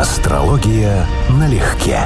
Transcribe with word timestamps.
Астрология 0.00 1.06
налегке. 1.28 1.98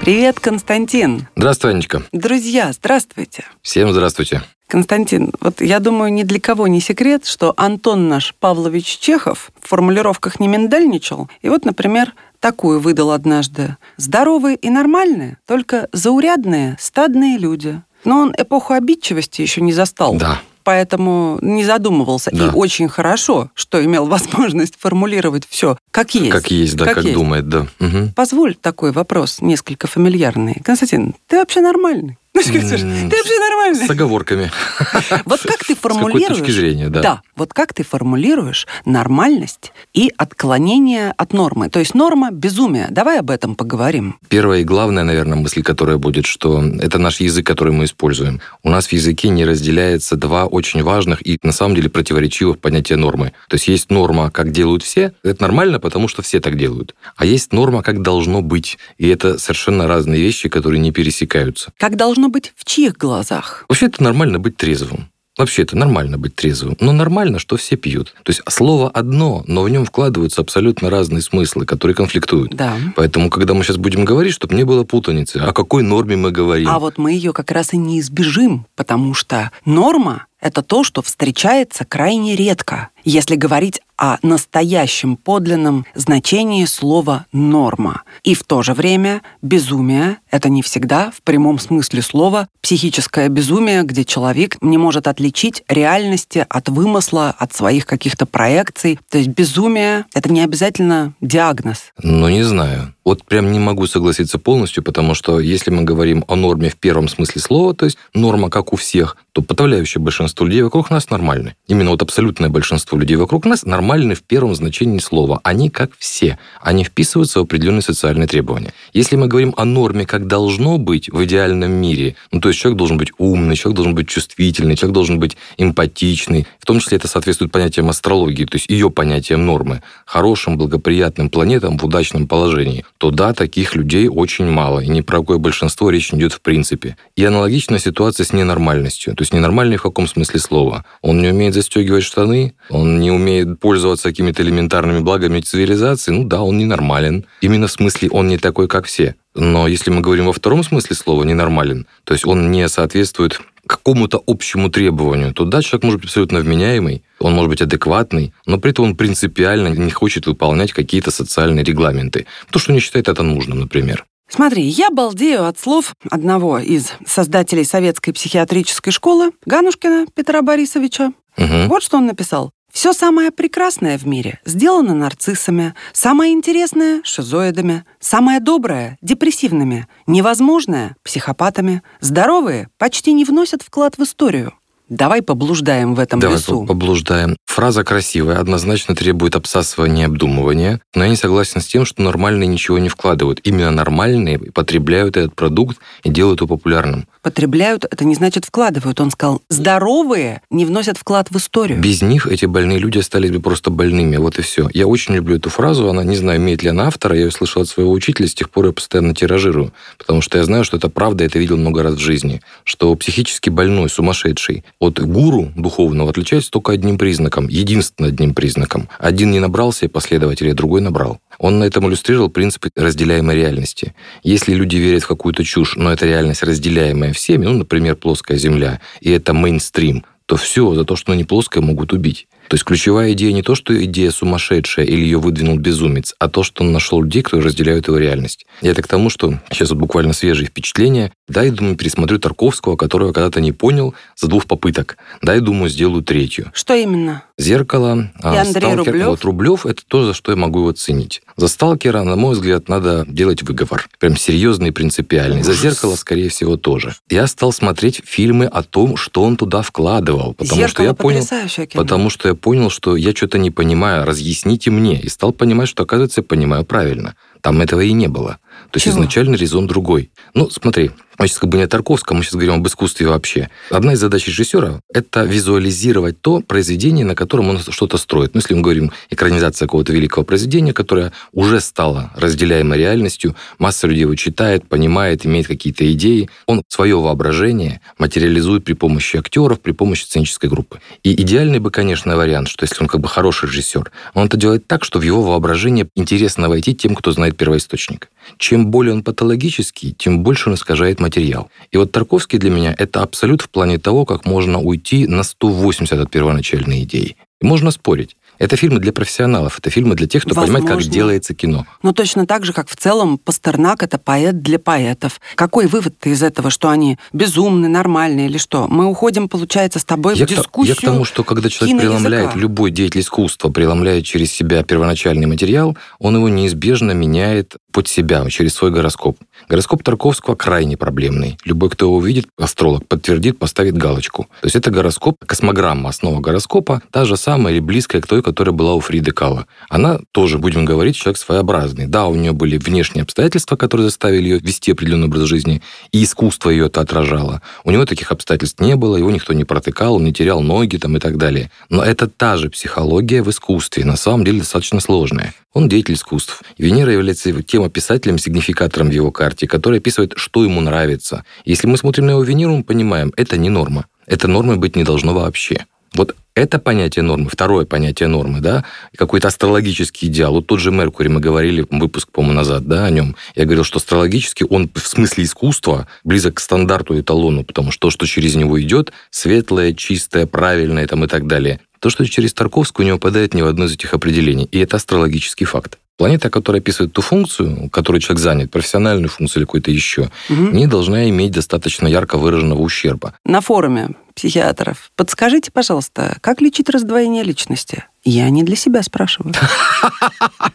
Привет, 0.00 0.38
Константин. 0.38 1.26
Здравствуй, 1.34 1.72
Анечка. 1.72 2.04
Друзья, 2.12 2.72
здравствуйте. 2.72 3.44
Всем 3.60 3.90
здравствуйте. 3.90 4.42
Константин, 4.68 5.32
вот 5.40 5.60
я 5.60 5.80
думаю, 5.80 6.12
ни 6.12 6.22
для 6.22 6.38
кого 6.38 6.68
не 6.68 6.80
секрет, 6.80 7.26
что 7.26 7.52
Антон 7.56 8.08
наш 8.08 8.32
Павлович 8.36 8.98
Чехов 8.98 9.50
в 9.60 9.68
формулировках 9.68 10.38
не 10.38 10.46
миндальничал. 10.46 11.28
И 11.42 11.48
вот, 11.48 11.64
например, 11.64 12.14
такую 12.38 12.78
выдал 12.78 13.10
однажды. 13.10 13.76
Здоровые 13.96 14.54
и 14.54 14.70
нормальные, 14.70 15.38
только 15.48 15.88
заурядные, 15.90 16.76
стадные 16.78 17.38
люди. 17.38 17.82
Но 18.04 18.20
он 18.20 18.34
эпоху 18.38 18.74
обидчивости 18.74 19.42
еще 19.42 19.62
не 19.62 19.72
застал. 19.72 20.14
Да 20.14 20.38
поэтому 20.64 21.38
не 21.42 21.64
задумывался. 21.64 22.30
Да. 22.32 22.46
И 22.46 22.50
очень 22.50 22.88
хорошо, 22.88 23.50
что 23.54 23.84
имел 23.84 24.06
возможность 24.14 24.74
формулировать 24.78 25.46
все 25.48 25.76
как 25.90 26.14
есть. 26.14 26.30
Как 26.30 26.50
есть, 26.50 26.76
да, 26.76 26.86
как, 26.86 26.94
как 26.96 27.04
есть. 27.04 27.16
думает, 27.16 27.48
да. 27.48 27.68
Угу. 27.78 28.12
Позволь 28.16 28.56
такой 28.56 28.90
вопрос, 28.90 29.40
несколько 29.40 29.86
фамильярный. 29.86 30.54
Константин, 30.64 31.14
ты 31.28 31.36
вообще 31.36 31.60
нормальный? 31.60 32.18
Ну, 32.34 32.40
ты 32.42 33.16
вообще 33.16 33.38
нормальный. 33.38 33.86
С 33.86 33.90
оговорками. 33.90 34.50
Вот 35.24 35.40
как 35.40 35.64
ты 35.64 35.74
формулируешь... 35.74 36.36
С 36.36 36.40
точки 36.40 36.50
зрения, 36.50 36.88
да. 36.88 37.00
Да, 37.00 37.22
вот 37.36 37.52
как 37.54 37.72
ты 37.72 37.84
формулируешь 37.84 38.66
нормальность 38.84 39.72
и 39.92 40.12
отклонение 40.16 41.14
от 41.16 41.32
нормы? 41.32 41.70
То 41.70 41.78
есть 41.78 41.94
норма– 41.94 42.30
безумие. 42.32 42.88
Давай 42.90 43.20
об 43.20 43.30
этом 43.30 43.54
поговорим. 43.54 44.18
Первая 44.28 44.60
и 44.60 44.64
главная, 44.64 45.04
наверное, 45.04 45.38
мысль, 45.38 45.62
которая 45.62 45.98
будет, 45.98 46.26
что 46.26 46.62
это 46.80 46.98
наш 46.98 47.20
язык, 47.20 47.46
который 47.46 47.72
мы 47.72 47.84
используем. 47.84 48.40
У 48.62 48.70
нас 48.70 48.88
в 48.88 48.92
языке 48.92 49.28
не 49.28 49.44
разделяется 49.44 50.16
два 50.16 50.46
очень 50.46 50.82
важных 50.82 51.26
и, 51.26 51.38
на 51.42 51.52
самом 51.52 51.76
деле, 51.76 51.88
противоречивых 51.88 52.58
понятия 52.58 52.96
нормы. 52.96 53.32
То 53.48 53.54
есть 53.54 53.68
есть 53.68 53.90
норма, 53.90 54.30
как 54.30 54.50
делают 54.50 54.82
все. 54.82 55.12
Это 55.22 55.42
нормально, 55.42 55.78
потому 55.78 56.08
что 56.08 56.22
все 56.22 56.40
так 56.40 56.56
делают. 56.56 56.94
А 57.16 57.24
есть 57.24 57.52
норма, 57.52 57.82
как 57.82 58.02
должно 58.02 58.42
быть. 58.42 58.78
И 58.98 59.08
это 59.08 59.38
совершенно 59.38 59.86
разные 59.86 60.20
вещи, 60.20 60.48
которые 60.48 60.80
не 60.80 60.90
пересекаются. 60.90 61.72
Как 61.78 61.96
должно 61.96 62.23
должно 62.24 62.28
быть 62.30 62.52
в 62.56 62.64
чьих 62.64 62.96
глазах? 62.96 63.64
Вообще 63.68 63.86
это 63.86 64.02
нормально 64.02 64.38
быть 64.38 64.56
трезвым. 64.56 65.08
Вообще 65.36 65.62
это 65.62 65.76
нормально 65.76 66.16
быть 66.16 66.36
трезвым. 66.36 66.76
Но 66.78 66.92
нормально, 66.92 67.40
что 67.40 67.56
все 67.56 67.76
пьют. 67.76 68.14
То 68.22 68.30
есть 68.30 68.40
слово 68.48 68.88
одно, 68.88 69.42
но 69.48 69.62
в 69.62 69.68
нем 69.68 69.84
вкладываются 69.84 70.40
абсолютно 70.42 70.90
разные 70.90 71.22
смыслы, 71.22 71.66
которые 71.66 71.96
конфликтуют. 71.96 72.54
Да. 72.54 72.76
Поэтому, 72.94 73.30
когда 73.30 73.52
мы 73.52 73.64
сейчас 73.64 73.76
будем 73.76 74.04
говорить, 74.04 74.32
чтобы 74.32 74.54
не 74.54 74.62
было 74.62 74.84
путаницы, 74.84 75.38
о 75.38 75.52
какой 75.52 75.82
норме 75.82 76.16
мы 76.16 76.30
говорим. 76.30 76.68
А 76.68 76.78
вот 76.78 76.98
мы 76.98 77.12
ее 77.12 77.32
как 77.32 77.50
раз 77.50 77.72
и 77.74 77.76
не 77.76 77.98
избежим, 77.98 78.66
потому 78.76 79.12
что 79.12 79.50
норма– 79.64 80.26
это 80.44 80.62
то, 80.62 80.84
что 80.84 81.00
встречается 81.00 81.86
крайне 81.86 82.36
редко, 82.36 82.90
если 83.02 83.34
говорить 83.34 83.80
о 83.96 84.18
настоящем 84.22 85.16
подлинном 85.16 85.86
значении 85.94 86.64
слова 86.66 87.26
«норма». 87.32 88.02
И 88.24 88.34
в 88.34 88.44
то 88.44 88.62
же 88.62 88.74
время 88.74 89.22
безумие— 89.40 90.18
это 90.30 90.50
не 90.50 90.62
всегда 90.62 91.10
в 91.16 91.22
прямом 91.22 91.58
смысле 91.58 92.02
слова 92.02 92.48
психическое 92.60 93.28
безумие, 93.28 93.84
где 93.84 94.04
человек 94.04 94.56
не 94.60 94.76
может 94.76 95.06
отличить 95.06 95.62
реальности 95.68 96.44
от 96.48 96.68
вымысла, 96.68 97.34
от 97.38 97.54
своих 97.54 97.86
каких-то 97.86 98.26
проекций. 98.26 98.98
То 99.10 99.18
есть 99.18 99.30
безумие— 99.30 100.04
это 100.14 100.30
не 100.30 100.42
обязательно 100.42 101.14
диагноз. 101.20 101.92
Ну, 102.02 102.28
не 102.28 102.42
знаю. 102.42 102.94
Вот 103.04 103.24
прям 103.24 103.52
не 103.52 103.58
могу 103.58 103.86
согласиться 103.86 104.38
полностью, 104.38 104.82
потому 104.82 105.14
что 105.14 105.38
если 105.38 105.70
мы 105.70 105.82
говорим 105.82 106.24
о 106.26 106.36
норме 106.36 106.70
в 106.70 106.76
первом 106.76 107.08
смысле 107.08 107.40
слова, 107.42 107.74
то 107.74 107.84
есть 107.84 107.98
норма 108.14 108.48
как 108.48 108.72
у 108.72 108.76
всех, 108.76 109.16
то 109.32 109.42
подавляющее 109.42 110.00
большинство 110.00 110.46
людей 110.46 110.62
вокруг 110.62 110.90
нас 110.90 111.10
нормальны. 111.10 111.56
Именно 111.66 111.90
вот 111.90 112.02
абсолютное 112.02 112.48
большинство 112.48 112.96
людей 112.96 113.16
вокруг 113.16 113.44
нас 113.44 113.64
нормальны 113.64 114.14
в 114.14 114.22
первом 114.22 114.54
значении 114.54 115.00
слова. 115.00 115.40
Они 115.42 115.70
как 115.70 115.90
все. 115.98 116.38
Они 116.62 116.84
вписываются 116.84 117.40
в 117.40 117.42
определенные 117.42 117.82
социальные 117.82 118.28
требования. 118.28 118.72
Если 118.92 119.16
мы 119.16 119.26
говорим 119.26 119.52
о 119.56 119.64
норме 119.64 120.06
как 120.06 120.26
должно 120.26 120.78
быть 120.78 121.08
в 121.10 121.24
идеальном 121.24 121.72
мире, 121.72 122.16
ну 122.30 122.40
то 122.40 122.48
есть 122.48 122.60
человек 122.60 122.78
должен 122.78 122.96
быть 122.96 123.10
умный, 123.18 123.56
человек 123.56 123.76
должен 123.76 123.94
быть 123.94 124.08
чувствительный, 124.08 124.76
человек 124.76 124.94
должен 124.94 125.18
быть 125.18 125.36
эмпатичный, 125.58 126.46
в 126.60 126.64
том 126.64 126.78
числе 126.78 126.96
это 126.96 127.08
соответствует 127.08 127.52
понятиям 127.52 127.90
астрологии, 127.90 128.44
то 128.44 128.56
есть 128.56 128.70
ее 128.70 128.88
понятиям 128.88 129.44
нормы, 129.44 129.82
хорошим, 130.06 130.56
благоприятным 130.56 131.28
планетам 131.28 131.76
в 131.76 131.84
удачном 131.84 132.28
положении, 132.28 132.84
то 132.98 133.10
да, 133.10 133.34
таких 133.34 133.74
людей 133.74 134.08
очень 134.08 134.46
мало, 134.46 134.80
и 134.80 134.88
ни 134.88 135.00
про 135.00 135.20
какое 135.20 135.38
большинство 135.38 135.90
речь 135.90 136.12
не 136.12 136.20
идет 136.20 136.32
в 136.32 136.40
принципе. 136.40 136.96
И 137.16 137.24
аналогичная 137.24 137.78
ситуация 137.78 138.24
с 138.24 138.32
ненормальностью. 138.32 139.14
То 139.14 139.22
есть 139.22 139.34
ненормальный 139.34 139.76
в 139.76 139.82
каком 139.82 140.06
смысле 140.06 140.40
слова? 140.40 140.84
Он 141.02 141.20
не 141.20 141.28
умеет 141.28 141.54
застегивать 141.54 142.04
штаны, 142.04 142.54
он 142.70 143.00
не 143.00 143.10
умеет 143.10 143.60
пользоваться 143.60 144.08
какими-то 144.08 144.42
элементарными 144.42 145.00
благами 145.00 145.40
цивилизации, 145.40 146.12
ну 146.12 146.24
да, 146.24 146.42
он 146.42 146.58
ненормален. 146.58 147.26
Именно 147.40 147.66
в 147.66 147.72
смысле 147.72 148.08
он 148.10 148.28
не 148.28 148.38
такой, 148.38 148.68
как 148.68 148.86
все. 148.86 149.16
Но 149.34 149.66
если 149.66 149.90
мы 149.90 150.00
говорим 150.00 150.26
во 150.26 150.32
втором 150.32 150.62
смысле 150.62 150.94
слова 150.94 151.24
«ненормален», 151.24 151.86
то 152.04 152.14
есть 152.14 152.24
он 152.24 152.52
не 152.52 152.68
соответствует 152.68 153.40
какому-то 153.66 154.22
общему 154.26 154.70
требованию, 154.70 155.32
то 155.32 155.44
да, 155.44 155.62
человек 155.62 155.84
может 155.84 156.00
быть 156.00 156.08
абсолютно 156.08 156.40
вменяемый, 156.40 157.02
он 157.18 157.34
может 157.34 157.50
быть 157.50 157.62
адекватный, 157.62 158.32
но 158.46 158.58
при 158.58 158.70
этом 158.72 158.86
он 158.86 158.96
принципиально 158.96 159.68
не 159.68 159.90
хочет 159.90 160.26
выполнять 160.26 160.72
какие-то 160.72 161.10
социальные 161.10 161.64
регламенты, 161.64 162.26
то, 162.50 162.58
что 162.58 162.72
не 162.72 162.80
считает 162.80 163.08
это 163.08 163.22
нужным, 163.22 163.60
например. 163.60 164.04
Смотри, 164.28 164.62
я 164.62 164.90
балдею 164.90 165.46
от 165.46 165.58
слов 165.58 165.94
одного 166.10 166.58
из 166.58 166.92
создателей 167.06 167.64
советской 167.64 168.12
психиатрической 168.12 168.92
школы, 168.92 169.32
Ганушкина 169.44 170.06
Петра 170.14 170.42
Борисовича. 170.42 171.12
Угу. 171.36 171.68
Вот 171.68 171.82
что 171.82 171.98
он 171.98 172.06
написал. 172.06 172.50
Все 172.74 172.92
самое 172.92 173.30
прекрасное 173.30 173.96
в 173.96 174.04
мире 174.04 174.40
сделано 174.44 174.94
нарциссами, 174.94 175.74
самое 175.92 176.32
интересное– 176.32 177.02
шизоидами, 177.04 177.84
самое 178.00 178.40
доброе– 178.40 178.98
депрессивными, 179.00 179.86
невозможное– 180.08 180.96
психопатами, 181.04 181.84
здоровые 182.00 182.68
почти 182.76 183.12
не 183.12 183.24
вносят 183.24 183.62
вклад 183.62 183.96
в 183.96 184.02
историю. 184.02 184.54
Давай 184.88 185.22
поблуждаем 185.22 185.94
в 185.94 186.00
этом 186.00 186.20
Давай 186.20 186.36
лесу. 186.36 186.66
поблуждаем. 186.66 187.36
Фраза 187.46 187.84
красивая, 187.84 188.38
однозначно 188.38 188.94
требует 188.94 189.34
обсасывания 189.36 190.02
и 190.02 190.06
обдумывания, 190.06 190.80
но 190.94 191.04
я 191.04 191.10
не 191.10 191.16
согласен 191.16 191.60
с 191.60 191.66
тем, 191.66 191.84
что 191.84 192.02
нормальные 192.02 192.48
ничего 192.48 192.78
не 192.78 192.88
вкладывают. 192.88 193.40
Именно 193.44 193.70
нормальные 193.70 194.38
потребляют 194.38 195.16
этот 195.16 195.34
продукт 195.34 195.78
и 196.02 196.10
делают 196.10 196.40
его 196.40 196.48
популярным. 196.48 197.06
Потребляют, 197.22 197.84
это 197.84 198.04
не 198.04 198.14
значит 198.14 198.44
вкладывают. 198.44 199.00
Он 199.00 199.10
сказал, 199.10 199.40
здоровые 199.48 200.42
не 200.50 200.66
вносят 200.66 200.98
вклад 200.98 201.30
в 201.30 201.36
историю. 201.36 201.80
Без 201.80 202.02
них 202.02 202.26
эти 202.26 202.44
больные 202.44 202.78
люди 202.78 202.98
остались 202.98 203.30
бы 203.30 203.40
просто 203.40 203.70
больными, 203.70 204.16
вот 204.16 204.38
и 204.38 204.42
все. 204.42 204.68
Я 204.74 204.86
очень 204.86 205.14
люблю 205.14 205.36
эту 205.36 205.48
фразу, 205.48 205.88
она, 205.88 206.04
не 206.04 206.16
знаю, 206.16 206.38
имеет 206.40 206.62
ли 206.62 206.68
она 206.68 206.88
автора, 206.88 207.16
я 207.16 207.24
ее 207.24 207.30
слышал 207.30 207.62
от 207.62 207.68
своего 207.68 207.92
учителя, 207.92 208.26
с 208.26 208.34
тех 208.34 208.50
пор 208.50 208.66
я 208.66 208.72
постоянно 208.72 209.14
тиражирую, 209.14 209.72
потому 209.96 210.20
что 210.20 210.36
я 210.36 210.44
знаю, 210.44 210.64
что 210.64 210.76
это 210.76 210.90
правда, 210.90 211.24
я 211.24 211.28
это 211.28 211.38
видел 211.38 211.56
много 211.56 211.82
раз 211.82 211.94
в 211.94 212.00
жизни, 212.00 212.42
что 212.64 212.94
психически 212.96 213.48
больной, 213.48 213.88
сумасшедший, 213.88 214.64
от 214.78 215.00
гуру 215.00 215.52
духовного 215.56 216.10
отличается 216.10 216.50
только 216.50 216.72
одним 216.72 216.98
признаком 216.98 217.48
единственным 217.48 218.10
одним 218.10 218.34
признаком. 218.34 218.88
Один 218.98 219.30
не 219.30 219.40
набрался 219.40 219.88
последователей, 219.88 220.52
а 220.52 220.54
другой 220.54 220.80
набрал. 220.80 221.20
Он 221.38 221.58
на 221.58 221.64
этом 221.64 221.88
иллюстрировал 221.88 222.28
принцип 222.28 222.66
разделяемой 222.76 223.36
реальности. 223.36 223.94
Если 224.22 224.54
люди 224.54 224.76
верят 224.76 225.02
в 225.02 225.08
какую-то 225.08 225.44
чушь, 225.44 225.76
но 225.76 225.92
эта 225.92 226.06
реальность 226.06 226.42
разделяемая 226.42 227.12
всеми, 227.12 227.44
ну, 227.44 227.52
например, 227.54 227.96
плоская 227.96 228.36
Земля, 228.36 228.80
и 229.00 229.10
это 229.10 229.32
мейнстрим, 229.32 230.04
то 230.26 230.36
все, 230.36 230.74
за 230.74 230.84
то, 230.84 230.96
что 230.96 231.12
она 231.12 231.18
не 231.18 231.24
плоская, 231.24 231.62
могут 231.62 231.92
убить. 231.92 232.26
То 232.48 232.54
есть 232.54 232.64
ключевая 232.64 233.12
идея 233.12 233.32
не 233.32 233.42
то, 233.42 233.54
что 233.54 233.72
идея 233.84 234.10
сумасшедшая 234.10 234.84
или 234.84 235.00
ее 235.00 235.18
выдвинул 235.18 235.58
безумец, 235.58 236.14
а 236.18 236.28
то, 236.28 236.42
что 236.42 236.62
он 236.62 236.72
нашел 236.72 237.02
людей, 237.02 237.22
которые 237.22 237.46
разделяют 237.46 237.88
его 237.88 237.98
реальность. 237.98 238.46
И 238.60 238.68
это 238.68 238.82
к 238.82 238.88
тому, 238.88 239.10
что 239.10 239.40
сейчас 239.50 239.70
вот 239.70 239.78
буквально 239.78 240.12
свежие 240.12 240.46
впечатления. 240.46 241.12
Да, 241.28 241.42
я 241.42 241.52
думаю, 241.52 241.76
пересмотрю 241.76 242.18
Тарковского, 242.18 242.76
которого 242.76 243.12
когда-то 243.12 243.40
не 243.40 243.52
понял, 243.52 243.94
за 244.16 244.28
двух 244.28 244.46
попыток. 244.46 244.96
Да, 245.22 245.34
я 245.34 245.40
думаю, 245.40 245.70
сделаю 245.70 246.02
третью. 246.02 246.50
Что 246.54 246.74
именно? 246.74 247.22
«Зеркало», 247.36 248.12
и 248.18 248.22
а, 248.22 248.40
Андрей 248.42 248.60
«Сталкер». 248.60 248.92
Рублев. 248.92 249.06
Вот 249.06 249.24
Рублев– 249.24 249.66
это 249.66 249.82
то, 249.86 250.04
за 250.04 250.14
что 250.14 250.30
я 250.30 250.36
могу 250.36 250.60
его 250.60 250.72
ценить. 250.72 251.22
За 251.36 251.48
«Сталкера», 251.48 252.02
на 252.04 252.16
мой 252.16 252.34
взгляд, 252.34 252.68
надо 252.68 253.04
делать 253.08 253.42
выговор. 253.42 253.88
Прям 253.98 254.16
серьезный 254.16 254.68
и 254.68 254.70
принципиальный. 254.70 255.42
За 255.42 255.52
«Зеркало», 255.52 255.96
скорее 255.96 256.28
всего, 256.28 256.56
тоже. 256.56 256.94
Я 257.10 257.26
стал 257.26 257.52
смотреть 257.52 258.02
фильмы 258.04 258.46
о 258.46 258.62
том, 258.62 258.96
что 258.96 259.22
он 259.22 259.36
туда 259.36 259.62
вкладывал. 259.62 260.34
Потому 260.34 260.60
«Зеркало» 260.60 260.68
что 260.68 260.82
я 260.84 260.94
понял, 260.94 261.26
кино. 261.26 261.82
Потому 261.82 262.10
что 262.10 262.28
я 262.28 262.34
понял, 262.34 262.70
что 262.70 262.96
я 262.96 263.12
что-то 263.14 263.38
не 263.38 263.50
понимаю, 263.50 264.04
разъясните 264.04 264.70
мне. 264.70 265.00
И 265.00 265.08
стал 265.08 265.32
понимать, 265.32 265.68
что, 265.68 265.82
оказывается, 265.82 266.20
я 266.20 266.24
понимаю 266.24 266.64
правильно. 266.64 267.16
Там 267.40 267.60
этого 267.60 267.80
и 267.80 267.92
не 267.92 268.08
было. 268.08 268.38
То 268.70 268.76
есть 268.76 268.84
Чего? 268.84 268.96
изначально 268.96 269.36
резон 269.36 269.66
другой. 269.66 270.10
Ну, 270.34 270.50
смотри, 270.50 270.90
мы 271.18 271.28
сейчас 271.28 271.38
как 271.38 271.50
бы 271.50 271.58
не 271.58 271.64
о 271.64 271.68
Тарковском, 271.68 272.16
мы 272.16 272.24
сейчас 272.24 272.34
говорим 272.34 272.54
об 272.54 272.66
искусстве 272.66 273.06
вообще. 273.06 273.48
Одна 273.70 273.92
из 273.92 274.00
задач 274.00 274.26
режиссера– 274.26 274.80
это 274.92 275.22
визуализировать 275.22 276.20
то 276.20 276.40
произведение, 276.40 277.04
на 277.04 277.14
котором 277.14 277.50
он 277.50 277.58
что-то 277.60 277.98
строит. 277.98 278.34
Ну, 278.34 278.40
если 278.40 278.54
мы 278.54 278.62
говорим 278.62 278.90
экранизация 279.10 279.66
какого-то 279.66 279.92
великого 279.92 280.24
произведения, 280.24 280.72
которое 280.72 281.12
уже 281.32 281.60
стало 281.60 282.10
разделяемой 282.16 282.78
реальностью, 282.78 283.36
масса 283.58 283.86
людей 283.86 284.02
его 284.02 284.14
читает, 284.16 284.68
понимает, 284.68 285.24
имеет 285.24 285.46
какие-то 285.46 285.90
идеи, 285.92 286.28
он 286.46 286.62
свое 286.68 286.96
воображение 286.96 287.80
материализует 287.98 288.64
при 288.64 288.72
помощи 288.72 289.16
актеров, 289.16 289.60
при 289.60 289.72
помощи 289.72 290.02
сценической 290.02 290.50
группы. 290.50 290.80
И 291.04 291.12
идеальный 291.22 291.60
бы, 291.60 291.70
конечно, 291.70 292.16
вариант, 292.16 292.48
что 292.48 292.64
если 292.64 292.82
он 292.82 292.88
как 292.88 293.00
бы 293.00 293.08
хороший 293.08 293.48
режиссер, 293.48 293.92
он 294.14 294.26
это 294.26 294.36
делает 294.36 294.66
так, 294.66 294.84
что 294.84 294.98
в 294.98 295.02
его 295.02 295.22
воображение 295.22 295.86
интересно 295.94 296.48
войти 296.48 296.74
тем, 296.74 296.96
кто 296.96 297.12
знает 297.12 297.36
первоисточник. 297.36 298.08
Чем 298.38 298.70
более 298.70 298.94
он 298.94 299.02
патологический, 299.02 299.92
тем 299.92 300.22
больше 300.22 300.48
он 300.48 300.54
искажает 300.54 301.00
материал. 301.00 301.50
И 301.70 301.76
вот 301.76 301.92
Тарковский 301.92 302.38
для 302.38 302.50
меня 302.50 302.74
это 302.76 303.02
абсолют 303.02 303.42
в 303.42 303.48
плане 303.48 303.78
того, 303.78 304.04
как 304.04 304.24
можно 304.24 304.60
уйти 304.60 305.06
на 305.06 305.22
180 305.22 305.92
от 305.98 306.10
первоначальной 306.10 306.82
идеи. 306.82 307.16
И 307.40 307.46
можно 307.46 307.70
спорить. 307.70 308.16
Это 308.38 308.56
фильмы 308.56 308.80
для 308.80 308.92
профессионалов, 308.92 309.58
это 309.58 309.70
фильмы 309.70 309.94
для 309.94 310.06
тех, 310.06 310.24
кто 310.24 310.34
понимает, 310.34 310.64
как 310.64 310.76
Возможно. 310.76 310.92
делается 310.92 311.34
кино. 311.34 311.66
Ну, 311.82 311.92
точно 311.92 312.26
так 312.26 312.44
же, 312.44 312.52
как 312.52 312.68
в 312.68 312.76
целом 312.76 313.18
Пастернак— 313.18 313.82
это 313.84 313.98
поэт 313.98 314.42
для 314.42 314.58
поэтов. 314.58 315.20
Какой 315.36 315.66
вывод-то 315.66 316.08
из 316.08 316.22
этого, 316.22 316.50
что 316.50 316.68
они 316.68 316.98
безумны, 317.12 317.68
нормальные 317.68 318.26
или 318.26 318.38
что? 318.38 318.66
Мы 318.66 318.86
уходим, 318.86 319.28
получается, 319.28 319.78
с 319.78 319.84
тобой 319.84 320.16
Я 320.16 320.26
в 320.26 320.28
к, 320.28 320.32
дискуссию 320.32 320.76
я 320.80 320.80
к 320.80 320.92
тому, 320.92 321.04
что 321.04 321.22
когда 321.22 321.48
человек 321.48 321.80
преломляет, 321.80 322.34
любой 322.34 322.70
деятель 322.70 323.00
искусства 323.00 323.50
преломляет 323.50 324.04
через 324.04 324.32
себя 324.32 324.62
первоначальный 324.64 325.26
материал, 325.26 325.76
он 325.98 326.16
его 326.16 326.28
неизбежно 326.28 326.90
меняет 326.90 327.56
под 327.74 327.88
себя, 327.88 328.24
через 328.30 328.54
свой 328.54 328.70
гороскоп. 328.70 329.18
Гороскоп 329.48 329.82
Тарковского 329.82 330.36
крайне 330.36 330.76
проблемный. 330.76 331.36
Любой, 331.44 331.70
кто 331.70 331.86
его 331.86 331.96
увидит, 331.96 332.28
астролог, 332.38 332.86
подтвердит, 332.86 333.36
поставит 333.36 333.76
галочку. 333.76 334.28
То 334.40 334.46
есть 334.46 334.54
это 334.54 334.70
гороскоп, 334.70 335.16
космограмма, 335.26 335.90
основа 335.90 336.20
гороскопа, 336.20 336.82
та 336.92 337.04
же 337.04 337.16
самая 337.16 337.54
или 337.54 337.60
близкая 337.60 338.00
к 338.00 338.06
той, 338.06 338.22
которая 338.22 338.54
была 338.54 338.74
у 338.74 338.80
Фриды 338.80 339.10
Кала. 339.10 339.46
Она 339.68 339.98
тоже, 340.12 340.38
будем 340.38 340.64
говорить, 340.64 340.94
человек 340.94 341.18
своеобразный. 341.18 341.88
Да, 341.88 342.06
у 342.06 342.14
нее 342.14 342.32
были 342.32 342.58
внешние 342.58 343.02
обстоятельства, 343.02 343.56
которые 343.56 343.86
заставили 343.88 344.22
ее 344.22 344.38
вести 344.38 344.70
определенный 344.70 345.08
образ 345.08 345.24
жизни, 345.24 345.60
и 345.90 346.04
искусство 346.04 346.50
ее 346.50 346.66
это 346.66 346.80
отражало. 346.80 347.42
У 347.64 347.72
него 347.72 347.86
таких 347.86 348.12
обстоятельств 348.12 348.60
не 348.60 348.76
было, 348.76 348.96
его 348.96 349.10
никто 349.10 349.32
не 349.32 349.44
протыкал, 349.44 349.96
он 349.96 350.04
не 350.04 350.12
терял 350.12 350.40
ноги 350.42 350.76
там 350.76 350.96
и 350.96 351.00
так 351.00 351.18
далее. 351.18 351.50
Но 351.70 351.82
это 351.82 352.06
та 352.06 352.36
же 352.36 352.50
психология 352.50 353.24
в 353.24 353.30
искусстве, 353.30 353.84
на 353.84 353.96
самом 353.96 354.24
деле 354.24 354.38
достаточно 354.38 354.78
сложная. 354.78 355.34
Он 355.54 355.68
деятель 355.68 355.94
искусств. 355.94 356.42
Венера 356.58 356.92
является 356.92 357.32
тем 357.42 357.63
описателем, 357.64 358.18
сигнификатором 358.18 358.88
в 358.88 358.92
его 358.92 359.10
карте, 359.10 359.46
который 359.46 359.78
описывает, 359.78 360.14
что 360.16 360.44
ему 360.44 360.60
нравится. 360.60 361.24
Если 361.44 361.66
мы 361.66 361.76
смотрим 361.76 362.06
на 362.06 362.10
его 362.10 362.22
Венеру, 362.22 362.56
мы 362.56 362.64
понимаем, 362.64 363.12
это 363.16 363.36
не 363.36 363.50
норма. 363.50 363.86
Это 364.06 364.28
нормой 364.28 364.56
быть 364.56 364.76
не 364.76 364.84
должно 364.84 365.14
вообще. 365.14 365.66
Вот 365.94 366.16
это 366.34 366.58
понятие 366.58 367.04
нормы, 367.04 367.28
второе 367.30 367.64
понятие 367.64 368.08
нормы, 368.08 368.40
да, 368.40 368.64
какой-то 368.96 369.28
астрологический 369.28 370.08
идеал. 370.08 370.34
Вот 370.34 370.48
тот 370.48 370.58
же 370.58 370.72
Меркурий, 370.72 371.08
мы 371.08 371.20
говорили 371.20 371.64
выпуск, 371.70 372.10
по-моему, 372.10 372.34
назад, 372.34 372.66
да, 372.66 372.84
о 372.84 372.90
нем. 372.90 373.14
Я 373.36 373.44
говорил, 373.44 373.62
что 373.62 373.78
астрологически 373.78 374.44
он 374.48 374.68
в 374.74 374.80
смысле 374.80 375.22
искусства 375.22 375.86
близок 376.02 376.34
к 376.34 376.40
стандарту, 376.40 376.98
эталону, 376.98 377.44
потому 377.44 377.70
что 377.70 377.82
то, 377.82 377.90
что 377.90 378.06
через 378.06 378.34
него 378.34 378.60
идет, 378.60 378.92
светлое, 379.10 379.72
чистое, 379.72 380.26
правильное 380.26 380.88
там 380.88 381.04
и 381.04 381.06
так 381.06 381.28
далее. 381.28 381.60
То, 381.78 381.90
что 381.90 382.04
через 382.04 382.32
Тарковскую 382.32 382.84
не 382.84 382.92
выпадает 382.92 383.34
ни 383.34 383.42
в 383.42 383.46
одно 383.46 383.66
из 383.66 383.74
этих 383.74 383.94
определений. 383.94 384.48
И 384.50 384.58
это 384.58 384.76
астрологический 384.76 385.46
факт. 385.46 385.78
Планета, 385.96 386.28
которая 386.28 386.60
описывает 386.60 386.92
ту 386.92 387.02
функцию, 387.02 387.70
которой 387.70 388.00
человек 388.00 388.20
занят, 388.20 388.50
профессиональную 388.50 389.08
функцию 389.08 389.42
или 389.42 389.44
какую-то 389.46 389.70
еще, 389.70 390.10
Мгм. 390.28 390.52
не 390.52 390.66
должна 390.66 391.08
иметь 391.08 391.30
достаточно 391.30 391.86
ярко 391.86 392.18
выраженного 392.18 392.60
ущерба. 392.62 393.14
На 393.24 393.40
форуме 393.40 393.90
психиатров. 394.16 394.90
Подскажите, 394.96 395.50
пожалуйста, 395.52 396.16
как 396.20 396.40
лечить 396.40 396.68
раздвоение 396.68 397.22
личности? 397.22 397.84
Я 398.04 398.28
не 398.30 398.42
для 398.42 398.56
себя 398.56 398.82
спрашиваю. 398.82 399.34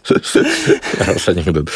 Хороший 0.98 1.34
анекдот. 1.34 1.70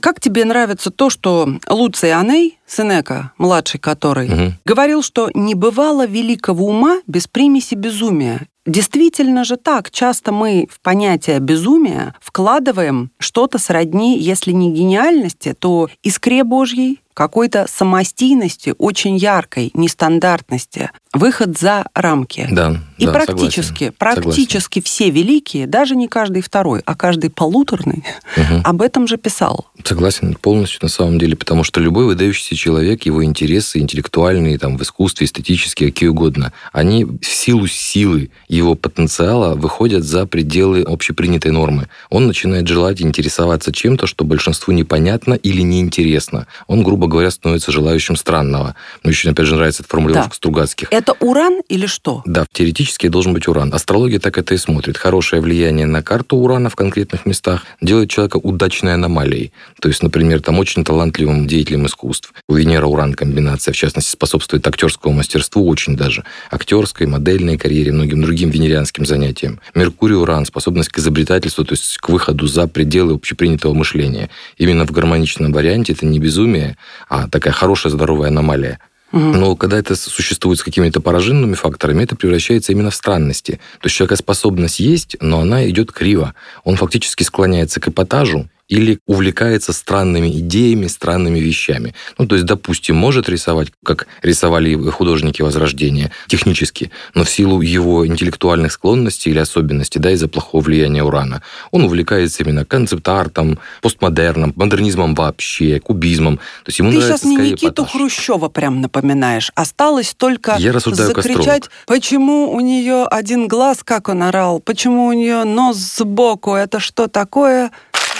Как 0.00 0.20
тебе 0.20 0.44
нравится 0.44 0.90
то, 0.90 1.10
что 1.10 1.58
Луций 1.68 2.12
Аней, 2.12 2.58
Сенека, 2.66 3.32
младший 3.38 3.78
который, 3.80 4.28
Мгм. 4.28 4.54
говорил, 4.64 5.02
что 5.02 5.30
не 5.34 5.54
бывало 5.54 6.06
великого 6.06 6.66
ума 6.66 7.00
без 7.06 7.26
примеси 7.28 7.74
безумия. 7.74 8.46
Действительно 8.66 9.44
же 9.44 9.56
так, 9.56 9.92
часто 9.92 10.32
мы 10.32 10.66
в 10.68 10.80
понятие 10.80 11.38
безумия 11.38 12.14
вкладываем 12.20 13.10
что-то 13.18 13.58
сродни, 13.58 14.18
если 14.18 14.50
не 14.50 14.72
гениальности, 14.72 15.54
то 15.56 15.88
искре 16.02 16.42
Божьей, 16.42 17.00
какой-то 17.14 17.66
самостийности, 17.70 18.74
очень 18.76 19.16
яркой, 19.16 19.70
нестандартности, 19.72 20.90
выход 21.14 21.58
за 21.58 21.86
рамки. 21.94 22.46
Да, 22.50 22.76
И 22.98 23.06
да, 23.06 23.12
практически, 23.12 23.84
согласен. 23.84 23.94
практически 23.98 24.80
все 24.82 25.08
великие, 25.10 25.66
даже 25.66 25.96
не 25.96 26.08
каждый 26.08 26.42
второй, 26.42 26.82
а 26.84 26.94
каждый 26.94 27.30
полуторный, 27.30 28.04
Согласен. 28.34 28.56
Мгм. 28.56 28.62
об 28.66 28.82
этом 28.82 29.06
же 29.06 29.16
писал. 29.16 29.66
Согласен 29.84 30.34
полностью 30.34 30.80
на 30.82 30.88
самом 30.88 31.18
деле, 31.18 31.36
потому 31.36 31.64
что 31.64 31.80
любой 31.80 32.04
выдающийся 32.06 32.54
человек, 32.56 33.04
его 33.06 33.24
интересы 33.24 33.78
интеллектуальные, 33.78 34.58
там, 34.58 34.76
в 34.76 34.82
искусстве, 34.82 35.26
эстетические, 35.26 35.90
какие 35.90 36.08
угодно, 36.08 36.52
они 36.72 37.04
в 37.04 37.24
силу 37.24 37.66
силы 37.66 38.30
его 38.48 38.74
потенциала 38.74 39.54
выходят 39.54 40.04
за 40.04 40.26
пределы 40.26 40.82
общепринятой 40.82 41.52
нормы. 41.52 41.88
Он 42.10 42.26
начинает 42.26 42.66
желать 42.68 43.00
интересоваться 43.00 43.72
чем-то, 43.72 44.06
что 44.06 44.24
большинству 44.24 44.72
непонятно 44.72 45.34
или 45.34 45.62
неинтересно. 45.62 46.46
Он, 46.66 46.82
грубо 46.82 47.06
говоря, 47.06 47.30
становится 47.30 47.72
желающим 47.72 48.16
странного. 48.16 48.74
Мне 49.02 49.10
очень, 49.10 49.30
опять 49.30 49.46
же, 49.46 49.56
нравится 49.56 49.82
эта 49.82 49.90
формулировка 49.90 50.30
Да. 50.30 50.34
Стругацких. 50.34 50.88
Это 50.90 51.14
уран 51.20 51.60
или 51.68 51.86
что? 51.86 52.22
Да, 52.24 52.46
теоретически 52.52 53.08
должен 53.08 53.32
быть 53.34 53.48
уран. 53.48 53.72
Астрология 53.74 54.18
так 54.18 54.38
это 54.38 54.54
и 54.54 54.56
смотрит. 54.56 54.96
Хорошее 54.96 55.42
влияние 55.42 55.86
на 55.86 56.02
карту 56.02 56.36
урана 56.36 56.70
в 56.70 56.76
конкретных 56.76 57.26
местах 57.26 57.64
делает 57.80 58.10
человека 58.10 58.36
удачной 58.36 58.94
аномалией. 58.94 59.52
То 59.80 59.88
есть, 59.88 60.02
например, 60.02 60.40
там 60.40 60.58
очень 60.58 60.84
талантливым 60.84 61.46
деятелем 61.46 61.86
искусств. 61.86 62.32
У 62.48 62.54
Венера-Уран 62.54 63.14
комбинация, 63.14 63.72
в 63.72 63.76
частности, 63.76 64.10
способствует 64.10 64.64
актерскому 64.68 65.16
мастерству 65.16 65.66
очень 65.66 65.96
даже. 65.96 66.22
Актерской, 66.48 67.08
модельной 67.08 67.58
карьере, 67.58 67.90
многим 67.90 68.22
другим 68.22 68.50
венерианским 68.50 69.04
занятиям. 69.04 69.60
Меркурий-Уран, 69.74 70.46
способность 70.46 70.90
к 70.90 70.98
изобретательству, 70.98 71.64
то 71.64 71.72
есть 71.72 71.98
к 71.98 72.08
выходу 72.08 72.46
за 72.46 72.68
пределы 72.68 73.14
общепринятого 73.14 73.74
мышления. 73.74 74.30
Именно 74.58 74.86
в 74.86 74.92
гармоничном 74.92 75.52
варианте 75.52 75.92
это 75.94 76.06
не 76.06 76.20
безумие, 76.20 76.76
а 77.08 77.28
такая 77.28 77.52
хорошая 77.52 77.92
здоровая 77.92 78.28
аномалия. 78.28 78.78
Но 79.10 79.56
когда 79.56 79.78
это 79.78 79.96
существует 79.96 80.60
с 80.60 80.62
какими-то 80.62 81.00
пораженными 81.00 81.54
факторами, 81.54 82.04
это 82.04 82.14
превращается 82.14 82.70
именно 82.70 82.90
в 82.90 82.94
странности. 82.94 83.58
То 83.80 83.86
есть 83.86 83.96
человека 83.96 84.14
способность 84.14 84.78
есть, 84.78 85.16
но 85.20 85.40
она 85.40 85.68
идет 85.68 85.90
криво. 85.90 86.34
Он 86.62 86.76
фактически 86.76 87.24
склоняется 87.24 87.80
к 87.80 87.88
эпатажу 87.88 88.48
или 88.68 88.98
увлекается 89.06 89.72
странными 89.72 90.28
идеями, 90.40 90.86
странными 90.86 91.38
вещами. 91.38 91.94
Ну, 92.18 92.26
то 92.26 92.34
есть, 92.34 92.46
допустим, 92.46 92.96
может 92.96 93.28
рисовать, 93.28 93.68
как 93.84 94.06
рисовали 94.22 94.74
художники 94.90 95.42
Возрождения, 95.42 96.10
технически, 96.26 96.90
но 97.14 97.24
в 97.24 97.30
силу 97.30 97.60
его 97.60 98.06
интеллектуальных 98.06 98.72
склонностей 98.72 99.30
или 99.30 99.38
особенностей, 99.38 99.98
да, 99.98 100.10
из-за 100.10 100.28
плохого 100.28 100.62
влияния 100.62 101.04
урана, 101.04 101.42
он 101.70 101.84
увлекается 101.84 102.42
именно 102.42 102.64
концепт-артом, 102.64 103.58
постмодерном, 103.82 104.52
модернизмом 104.56 105.14
вообще, 105.14 105.78
кубизмом. 105.78 106.38
То 106.38 106.68
есть 106.68 106.78
ему 106.80 106.90
Ты 106.90 107.00
сейчас 107.00 107.24
не 107.24 107.36
Никиту 107.36 107.82
эпатаж. 107.82 107.92
Хрущева 107.92 108.48
прям 108.48 108.80
напоминаешь. 108.80 109.52
Осталось 109.54 110.14
только 110.14 110.56
Я 110.58 110.72
закричать, 110.72 111.64
астролог. 111.64 111.70
почему 111.86 112.52
у 112.52 112.60
нее 112.60 113.06
один 113.06 113.46
глаз, 113.46 113.78
как 113.84 114.08
он 114.08 114.22
орал, 114.22 114.60
почему 114.60 115.06
у 115.06 115.12
нее 115.12 115.44
нос 115.44 115.76
сбоку, 115.76 116.54
это 116.54 116.80
что 116.80 117.06
такое? 117.06 117.70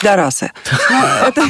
Дарасы. 0.03 0.53
Ну, 0.91 1.05
это- 1.26 1.43